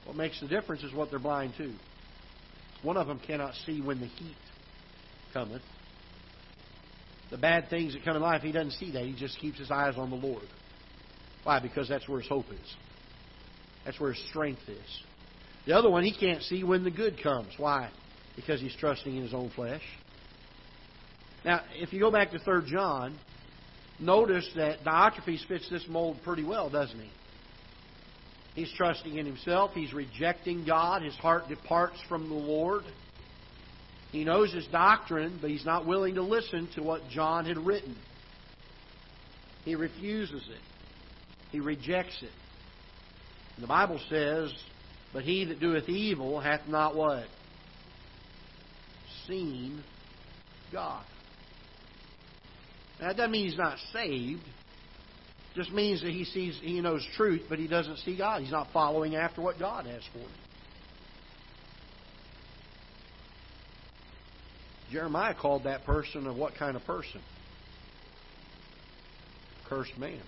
What 0.05 0.17
makes 0.17 0.41
the 0.41 0.49
difference 0.49 0.83
is 0.83 0.93
what 0.93 1.11
they're 1.11 1.19
blind 1.19 1.55
to. 1.59 1.73
One 2.83 2.97
of 2.97 3.07
them 3.07 3.21
cannot 3.25 3.55
see 3.65 3.81
when 3.81 4.01
the 4.01 4.07
heat 4.07 4.37
cometh. 5.33 5.63
The 7.31 7.39
bad 7.39 7.69
things 7.71 7.95
that 7.95 8.05
come 8.05 8.17
in 8.17 8.23
life, 8.23 8.43
he 8.43 8.53
doesn't 8.53 8.73
see 8.73 8.93
that. 8.93 9.05
He 9.05 9.15
just 9.15 9.39
keeps 9.41 9.59
his 9.59 9.71
eyes 9.71 9.95
on 9.97 10.11
the 10.11 10.17
Lord. 10.17 10.45
Why? 11.43 11.61
Because 11.61 11.89
that's 11.89 12.09
where 12.09 12.21
his 12.21 12.29
hope 12.29 12.47
is. 12.51 12.75
That's 13.85 13.99
where 14.01 14.13
his 14.13 14.25
strength 14.29 14.63
is. 14.69 15.03
The 15.67 15.77
other 15.77 15.91
one, 15.91 16.05
he 16.05 16.17
can't 16.17 16.43
see 16.43 16.63
when 16.63 16.85
the 16.85 16.91
good 16.91 17.21
comes. 17.23 17.53
Why? 17.57 17.91
Because 18.37 18.61
he's 18.61 18.77
trusting 18.77 19.17
in 19.17 19.23
his 19.23 19.35
own 19.35 19.51
flesh. 19.51 19.83
Now, 21.47 21.61
if 21.75 21.93
you 21.93 22.01
go 22.01 22.11
back 22.11 22.33
to 22.33 22.41
3 22.41 22.69
John, 22.69 23.17
notice 24.01 24.51
that 24.57 24.83
Diotrephes 24.85 25.47
fits 25.47 25.71
this 25.71 25.87
mold 25.89 26.19
pretty 26.25 26.43
well, 26.43 26.69
doesn't 26.69 26.99
he? 26.99 27.11
He's 28.57 28.73
trusting 28.77 29.17
in 29.17 29.25
himself. 29.25 29.71
He's 29.73 29.93
rejecting 29.93 30.65
God. 30.67 31.03
His 31.03 31.15
heart 31.15 31.49
departs 31.49 31.99
from 32.09 32.29
the 32.29 32.35
Lord. 32.35 32.83
He 34.11 34.25
knows 34.25 34.53
his 34.53 34.67
doctrine, 34.69 35.39
but 35.41 35.51
he's 35.51 35.65
not 35.65 35.87
willing 35.87 36.17
to 36.17 36.23
listen 36.23 36.69
to 36.75 36.83
what 36.83 37.03
John 37.11 37.45
had 37.45 37.59
written. 37.59 37.97
He 39.65 39.77
refuses 39.77 40.43
it. 40.49 40.61
He 41.53 41.61
rejects 41.61 42.17
it. 42.23 42.31
And 43.55 43.63
the 43.63 43.69
Bible 43.69 44.01
says, 44.09 44.53
But 45.13 45.23
he 45.23 45.45
that 45.45 45.61
doeth 45.61 45.89
evil 45.89 46.41
hath 46.41 46.67
not 46.67 46.97
what? 46.97 47.27
Seen 49.29 49.85
God. 50.73 51.05
Now, 53.01 53.09
that 53.09 53.17
doesn't 53.17 53.31
mean 53.31 53.49
he's 53.49 53.59
not 53.59 53.79
saved. 53.93 54.43
It 54.43 55.57
just 55.57 55.73
means 55.73 56.03
that 56.03 56.11
he 56.11 56.25
sees, 56.25 56.59
he 56.63 56.81
knows 56.81 57.07
truth, 57.17 57.43
but 57.49 57.59
he 57.59 57.69
doesn't 57.69 57.99
see 57.99 58.17
God. 58.17 58.43
He's 58.43 58.51
not 58.53 58.69
following 58.73 59.17
after 59.17 59.43
what 59.43 59.59
God 59.59 59.87
has 59.87 60.03
for 60.13 60.19
him. 60.19 60.31
Jeremiah 64.91 65.35
called 65.35 65.65
that 65.65 65.85
person 65.85 66.27
a 66.27 66.33
what 66.33 66.55
kind 66.55 66.77
of 66.77 66.85
person? 66.85 67.21
Cursed 69.69 69.99
man. 69.99 70.23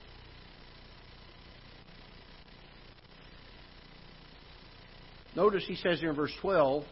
Notice 5.36 5.64
he 5.66 5.76
says 5.76 6.00
here 6.00 6.10
in 6.10 6.16
verse 6.16 6.32
12 6.40 6.82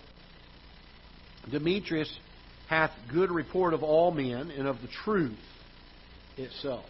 Demetrius 1.50 2.12
hath 2.68 2.92
good 3.12 3.30
report 3.30 3.74
of 3.74 3.82
all 3.82 4.12
men 4.12 4.52
and 4.52 4.68
of 4.68 4.80
the 4.82 4.88
truth 5.04 5.38
itself. 6.36 6.84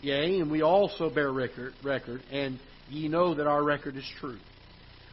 Yea, 0.00 0.40
and 0.40 0.50
we 0.50 0.62
also 0.62 1.10
bear 1.10 1.30
record, 1.32 1.74
record, 1.82 2.22
and 2.30 2.58
ye 2.88 3.08
know 3.08 3.34
that 3.34 3.46
our 3.46 3.62
record 3.62 3.96
is 3.96 4.08
true. 4.20 4.38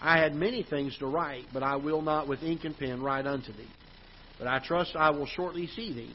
I 0.02 0.20
had 0.20 0.36
many 0.36 0.64
things 0.64 0.96
to 1.00 1.08
write, 1.08 1.46
but 1.54 1.64
I 1.64 1.78
will 1.78 2.02
not 2.02 2.28
with 2.28 2.44
ink 2.44 2.64
and 2.64 2.78
pen 2.78 3.02
write 3.02 3.26
unto 3.26 3.52
thee. 3.52 3.70
But 4.38 4.48
I 4.48 4.60
trust 4.60 4.96
I 4.96 5.10
will 5.10 5.26
shortly 5.26 5.68
see 5.68 5.94
thee, 5.94 6.14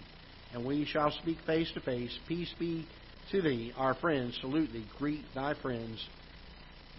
and 0.53 0.65
we 0.65 0.85
shall 0.85 1.11
speak 1.23 1.39
face 1.47 1.71
to 1.73 1.81
face. 1.81 2.17
Peace 2.29 2.55
be 2.59 2.87
to 3.33 3.43
thee, 3.43 3.73
our 3.77 3.95
friends. 3.95 4.39
Salute 4.41 4.73
thee. 4.73 4.87
Greet 4.99 5.25
thy 5.35 5.55
friends 5.55 6.05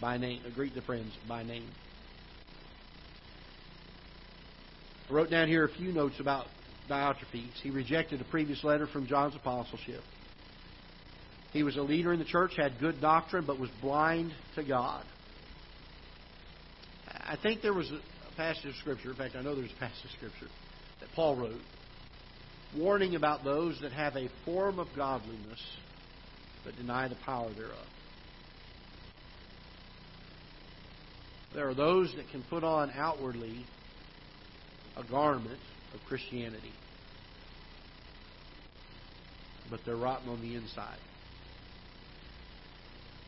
by 0.02 0.18
name. 0.18 0.42
Uh, 0.46 0.50
greet 0.54 0.74
the 0.74 0.82
friends 0.82 1.14
by 1.28 1.44
name. 1.44 1.70
I 5.10 5.14
wrote 5.14 5.30
down 5.30 5.48
here 5.48 5.66
a 5.66 5.70
few 5.70 5.92
notes 5.92 6.20
about 6.20 6.48
Diotrephes. 6.90 7.54
He 7.62 7.70
rejected 7.70 8.22
a 8.22 8.26
previous 8.26 8.64
letter 8.64 8.88
from 8.88 9.08
John's 9.08 9.36
apostleship. 9.36 10.02
He 11.54 11.64
was 11.64 11.76
a 11.78 11.82
leader 11.82 12.14
in 12.14 12.20
the 12.20 12.26
church, 12.26 12.54
had 12.56 12.80
good 12.80 13.02
doctrine, 13.02 13.46
but 13.46 13.60
was 13.60 13.70
blind 13.82 14.34
to 14.56 14.64
God. 14.64 15.06
I 17.08 17.38
think 17.42 17.62
there 17.62 17.74
was 17.74 17.92
a 17.92 18.36
passage 18.36 18.66
of 18.66 18.76
Scripture, 18.76 19.12
in 19.12 19.16
fact, 19.16 19.36
I 19.36 19.42
know 19.42 19.56
there's 19.56 19.72
a 19.72 19.80
passage 19.80 20.06
of 20.06 20.12
Scripture 20.12 20.48
that 21.02 21.10
Paul 21.14 21.36
wrote, 21.36 21.62
warning 22.78 23.16
about 23.16 23.44
those 23.44 23.80
that 23.82 23.92
have 23.92 24.16
a 24.16 24.30
form 24.46 24.80
of 24.80 24.88
godliness 24.96 25.60
but 26.64 26.76
deny 26.78 27.08
the 27.08 27.16
power 27.26 27.52
thereof. 27.54 27.88
There 31.54 31.68
are 31.68 31.74
those 31.74 32.14
that 32.16 32.30
can 32.30 32.44
put 32.44 32.64
on 32.64 32.92
outwardly 32.96 33.66
a 34.96 35.04
garment 35.04 35.60
of 35.94 36.00
Christianity. 36.08 36.72
But 39.70 39.82
they're 39.86 39.96
rotten 39.96 40.30
on 40.30 40.42
the 40.42 40.56
inside. 40.56 41.00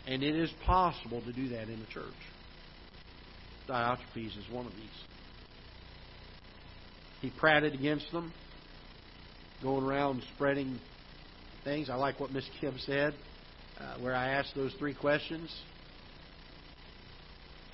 And 0.06 0.22
it 0.22 0.36
is 0.36 0.50
possible 0.66 1.22
to 1.22 1.32
do 1.32 1.50
that 1.50 1.70
in 1.70 1.80
the 1.80 1.86
church. 1.88 2.06
Diotrephes 3.70 4.38
is 4.38 4.52
one 4.52 4.66
of 4.66 4.74
these. 4.74 4.90
He 7.22 7.32
prated 7.40 7.74
against 7.74 8.12
them, 8.12 8.34
going 9.62 9.86
around 9.86 10.24
spreading 10.36 10.78
things. 11.64 11.90
I 11.90 11.96
like 11.96 12.20
what 12.20 12.32
Miss 12.34 12.44
Kim 12.60 12.76
said, 12.80 13.14
uh, 13.80 13.96
where 14.02 14.14
I 14.14 14.32
asked 14.32 14.54
those 14.56 14.74
three 14.78 14.94
questions. 14.94 15.50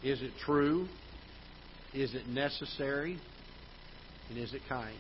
Is 0.04 0.22
it 0.22 0.32
true? 0.46 0.88
Is 1.96 2.14
it 2.14 2.28
necessary? 2.28 3.20
And 4.30 4.38
is 4.38 4.54
it 4.54 4.62
kind? 4.70 4.98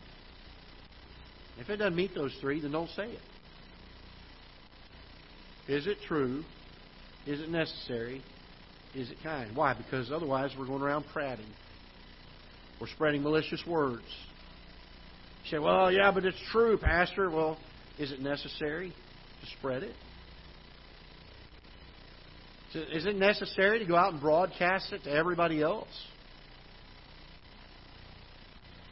If 1.60 1.70
it 1.70 1.78
doesn't 1.78 1.96
meet 1.96 2.16
those 2.16 2.36
three, 2.42 2.62
then 2.62 2.72
don't 2.72 2.90
say 2.92 3.12
it. 3.12 3.20
Is 5.72 5.86
it 5.88 5.98
true? 6.08 6.44
Is 7.28 7.42
it 7.42 7.50
necessary? 7.50 8.24
Is 8.96 9.12
it 9.12 9.18
kind? 9.22 9.56
Why? 9.56 9.76
Because 9.76 10.12
otherwise 10.12 10.52
we're 10.58 10.66
going 10.66 10.82
around 10.82 11.06
prating. 11.14 11.46
We're 12.82 12.88
spreading 12.88 13.22
malicious 13.22 13.64
words. 13.68 14.02
You 15.44 15.52
say, 15.52 15.60
well, 15.60 15.92
yeah, 15.92 16.12
but 16.12 16.26
it's 16.26 16.42
true, 16.52 16.78
Pastor. 16.78 17.30
Well, 17.30 17.58
is 18.00 18.12
it 18.12 18.22
necessary 18.22 18.90
to 18.90 19.48
spread 19.58 19.84
it? 19.84 19.94
Is 22.74 23.06
it 23.06 23.16
necessary 23.16 23.80
to 23.80 23.86
go 23.86 23.96
out 23.96 24.14
and 24.14 24.22
broadcast 24.22 24.94
it 24.94 25.04
to 25.04 25.12
everybody 25.12 25.62
else? 25.62 25.88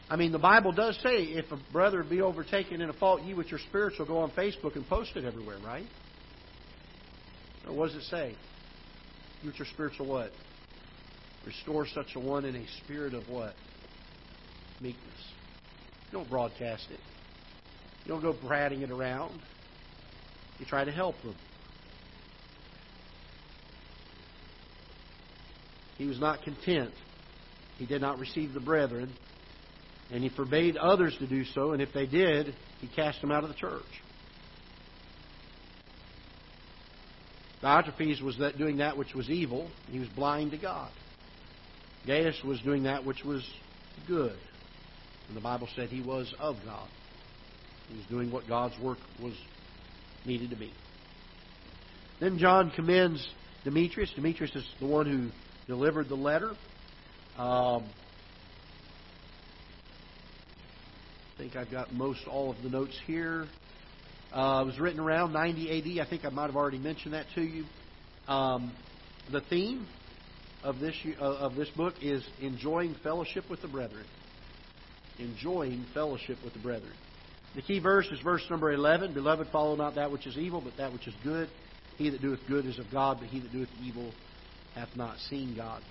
I 0.10 0.16
mean, 0.16 0.32
the 0.32 0.40
Bible 0.40 0.72
does 0.72 0.98
say 1.04 1.24
if 1.24 1.52
a 1.52 1.60
brother 1.72 2.04
be 2.04 2.22
overtaken 2.22 2.82
in 2.82 2.90
a 2.90 2.94
fault, 2.94 3.24
ye 3.24 3.34
with 3.34 3.48
your 3.48 3.60
spiritual 3.68 4.06
go 4.06 4.20
on 4.20 4.32
Facebook 4.32 4.76
and 4.76 4.88
post 4.88 5.12
it 5.16 5.26
everywhere, 5.26 5.58
right? 5.66 5.86
Or 7.68 7.74
what 7.74 7.88
does 7.88 7.96
it 7.96 8.04
say? 8.04 8.36
You 9.42 9.50
with 9.50 9.60
your 9.60 9.68
spiritual 9.74 10.08
what? 10.08 10.32
Restore 11.46 11.88
such 11.88 12.16
a 12.16 12.20
one 12.20 12.46
in 12.46 12.56
a 12.56 12.66
spirit 12.84 13.14
of 13.14 13.28
what? 13.30 13.54
Meekness. 14.82 15.04
You 16.06 16.20
don't 16.20 16.30
broadcast 16.30 16.88
it. 16.90 17.00
You 18.06 18.14
don't 18.14 18.22
go 18.22 18.34
prating 18.48 18.82
it 18.84 18.92
around. 18.92 19.38
You 20.60 20.66
try 20.66 20.86
to 20.86 20.92
help 20.92 21.16
them. 21.22 21.36
He 25.98 26.06
was 26.06 26.20
not 26.20 26.44
content. 26.44 26.94
He 27.78 27.86
did 27.86 28.02
not 28.02 28.20
receive 28.20 28.54
the 28.54 28.60
brethren 28.60 29.14
and 30.12 30.24
he 30.24 30.30
forbade 30.30 30.78
others 30.78 31.16
to 31.20 31.28
do 31.28 31.44
so, 31.46 31.72
and 31.72 31.82
if 31.82 31.94
they 31.94 32.06
did, 32.06 32.56
he 32.80 32.88
cast 32.88 33.22
them 33.22 33.32
out 33.32 33.44
of 33.44 33.50
the 33.50 33.56
church. 33.56 33.84
Diotrephes 37.62 38.22
was 38.22 38.38
that 38.38 38.58
doing 38.58 38.78
that 38.78 38.98
which 38.98 39.14
was 39.14 39.30
evil. 39.30 39.70
He 39.90 40.00
was 40.00 40.08
blind 40.10 40.52
to 40.52 40.58
God. 40.58 40.92
Gaius 42.06 42.42
was 42.44 42.62
doing 42.62 42.84
that 42.84 43.04
which 43.06 43.24
was 43.24 43.46
good. 44.08 44.38
And 45.28 45.36
the 45.36 45.42
Bible 45.42 45.68
said 45.76 45.90
he 45.90 46.02
was 46.02 46.34
of 46.40 46.56
God. 46.64 46.88
He 47.90 47.98
was 47.98 48.06
doing 48.06 48.32
what 48.32 48.48
God's 48.48 48.80
work 48.80 49.00
was 49.22 49.34
needed 50.26 50.52
to 50.52 50.56
be. 50.56 50.72
Then 52.20 52.38
John 52.38 52.72
commends 52.72 53.28
Demetrius. 53.64 54.12
Demetrius 54.16 54.56
is 54.56 54.66
the 54.80 54.86
one 54.86 55.06
who 55.06 55.30
delivered 55.68 56.10
the 56.10 56.16
letter. 56.16 56.52
Um, 57.38 57.86
I 61.38 61.40
think 61.40 61.56
I've 61.56 61.70
got 61.70 61.94
most 61.94 62.22
all 62.28 62.50
of 62.50 62.64
the 62.64 62.70
notes 62.70 62.98
here. 63.06 63.46
Uh, 64.34 64.62
it 64.64 64.66
was 64.66 64.80
written 64.80 65.00
around 65.00 65.34
90 65.34 66.00
AD. 66.00 66.08
I 66.08 66.10
think 66.10 66.26
I 66.26 66.30
might 66.30 66.48
have 66.48 66.56
already 66.56 66.80
mentioned 66.80 67.14
that 67.14 67.28
to 67.36 67.42
you. 67.42 67.64
Um, 68.28 68.74
the 69.32 69.42
theme 69.42 69.86
of 70.64 70.80
this 70.80 70.96
uh, 71.22 71.24
of 71.24 71.54
this 71.54 71.70
book 71.78 71.94
is 72.02 72.24
enjoying 72.42 72.96
fellowship 73.04 73.44
with 73.52 73.62
the 73.62 73.68
brethren. 73.68 74.06
Enjoying 75.20 75.86
fellowship 75.94 76.40
with 76.44 76.54
the 76.54 76.60
brethren. 76.60 76.94
The 77.56 77.62
key 77.62 77.78
verse 77.78 78.08
is 78.12 78.20
verse 78.22 78.44
number 78.50 78.72
11. 78.72 79.14
Beloved, 79.14 79.48
follow 79.52 79.76
not 79.76 79.94
that 79.94 80.12
which 80.12 80.26
is 80.26 80.40
evil, 80.40 80.60
but 80.60 80.76
that 80.78 80.92
which 80.92 81.08
is 81.08 81.14
good. 81.24 81.50
He 81.98 82.10
that 82.10 82.20
doeth 82.20 82.40
good 82.48 82.66
is 82.66 82.80
of 82.80 82.86
God, 82.92 83.18
but 83.20 83.30
he 83.30 83.40
that 83.42 83.52
doeth 83.52 83.70
evil 83.84 84.12
hath 84.74 84.90
not 84.96 85.20
seen 85.30 85.56
God. 85.56 85.84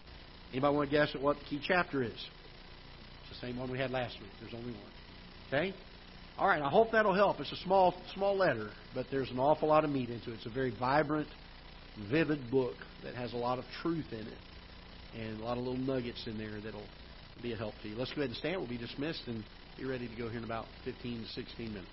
Anybody 0.50 0.74
want 0.74 0.90
to 0.90 0.96
guess 0.96 1.14
at 1.14 1.20
what 1.22 1.36
the 1.38 1.44
key 1.44 1.60
chapter 1.64 2.02
is? 2.02 2.10
It's 2.10 3.40
the 3.40 3.46
same 3.46 3.56
one 3.56 3.70
we 3.70 3.78
had 3.78 3.92
last 3.92 4.18
week. 4.20 4.30
There's 4.40 4.54
only 4.54 4.72
one. 4.72 4.92
Okay? 5.48 5.74
All 6.38 6.46
right, 6.46 6.60
I 6.60 6.68
hope 6.68 6.92
that'll 6.92 7.14
help. 7.14 7.40
It's 7.40 7.52
a 7.52 7.56
small 7.64 7.94
small 8.14 8.36
letter, 8.36 8.70
but 8.94 9.06
there's 9.10 9.30
an 9.30 9.38
awful 9.38 9.68
lot 9.68 9.84
of 9.84 9.90
meat 9.90 10.10
into 10.10 10.32
it. 10.32 10.34
It's 10.34 10.46
a 10.46 10.50
very 10.50 10.74
vibrant, 10.78 11.28
vivid 12.10 12.50
book 12.50 12.74
that 13.04 13.14
has 13.14 13.32
a 13.32 13.36
lot 13.36 13.58
of 13.58 13.64
truth 13.80 14.06
in 14.12 14.26
it 14.26 14.38
and 15.18 15.40
a 15.40 15.44
lot 15.44 15.56
of 15.56 15.64
little 15.64 15.80
nuggets 15.80 16.22
in 16.26 16.36
there 16.36 16.60
that'll 16.62 16.86
be 17.42 17.52
a 17.52 17.56
help 17.56 17.74
to 17.82 17.88
you. 17.88 17.96
Let's 17.96 18.10
go 18.10 18.20
ahead 18.20 18.30
and 18.30 18.36
stand. 18.36 18.58
We'll 18.58 18.68
be 18.68 18.76
dismissed 18.78 19.22
and 19.26 19.42
be 19.78 19.84
ready 19.84 20.08
to 20.08 20.16
go 20.16 20.28
here 20.28 20.38
in 20.38 20.44
about 20.44 20.66
15 20.84 21.22
to 21.22 21.28
16 21.28 21.68
minutes. 21.68 21.88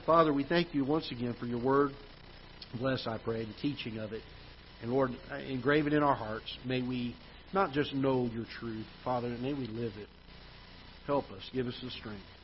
Father, 0.06 0.32
we 0.32 0.44
thank 0.44 0.74
you 0.74 0.84
once 0.84 1.10
again 1.10 1.34
for 1.38 1.46
your 1.46 1.62
word. 1.62 1.92
Bless, 2.78 3.06
I 3.06 3.18
pray, 3.18 3.44
the 3.44 3.54
teaching 3.60 3.98
of 3.98 4.12
it. 4.12 4.22
And 4.82 4.90
Lord, 4.90 5.10
uh, 5.30 5.36
engrave 5.36 5.86
it 5.86 5.92
in 5.92 6.02
our 6.02 6.14
hearts. 6.14 6.56
May 6.64 6.82
we 6.82 7.14
not 7.52 7.72
just 7.72 7.94
know 7.94 8.28
your 8.32 8.44
truth, 8.60 8.86
Father, 9.04 9.28
may 9.40 9.54
we 9.54 9.66
live 9.66 9.92
it. 9.98 10.08
Help 11.06 11.30
us. 11.30 11.48
Give 11.52 11.68
us 11.68 11.78
the 11.82 11.90
strength. 11.90 12.35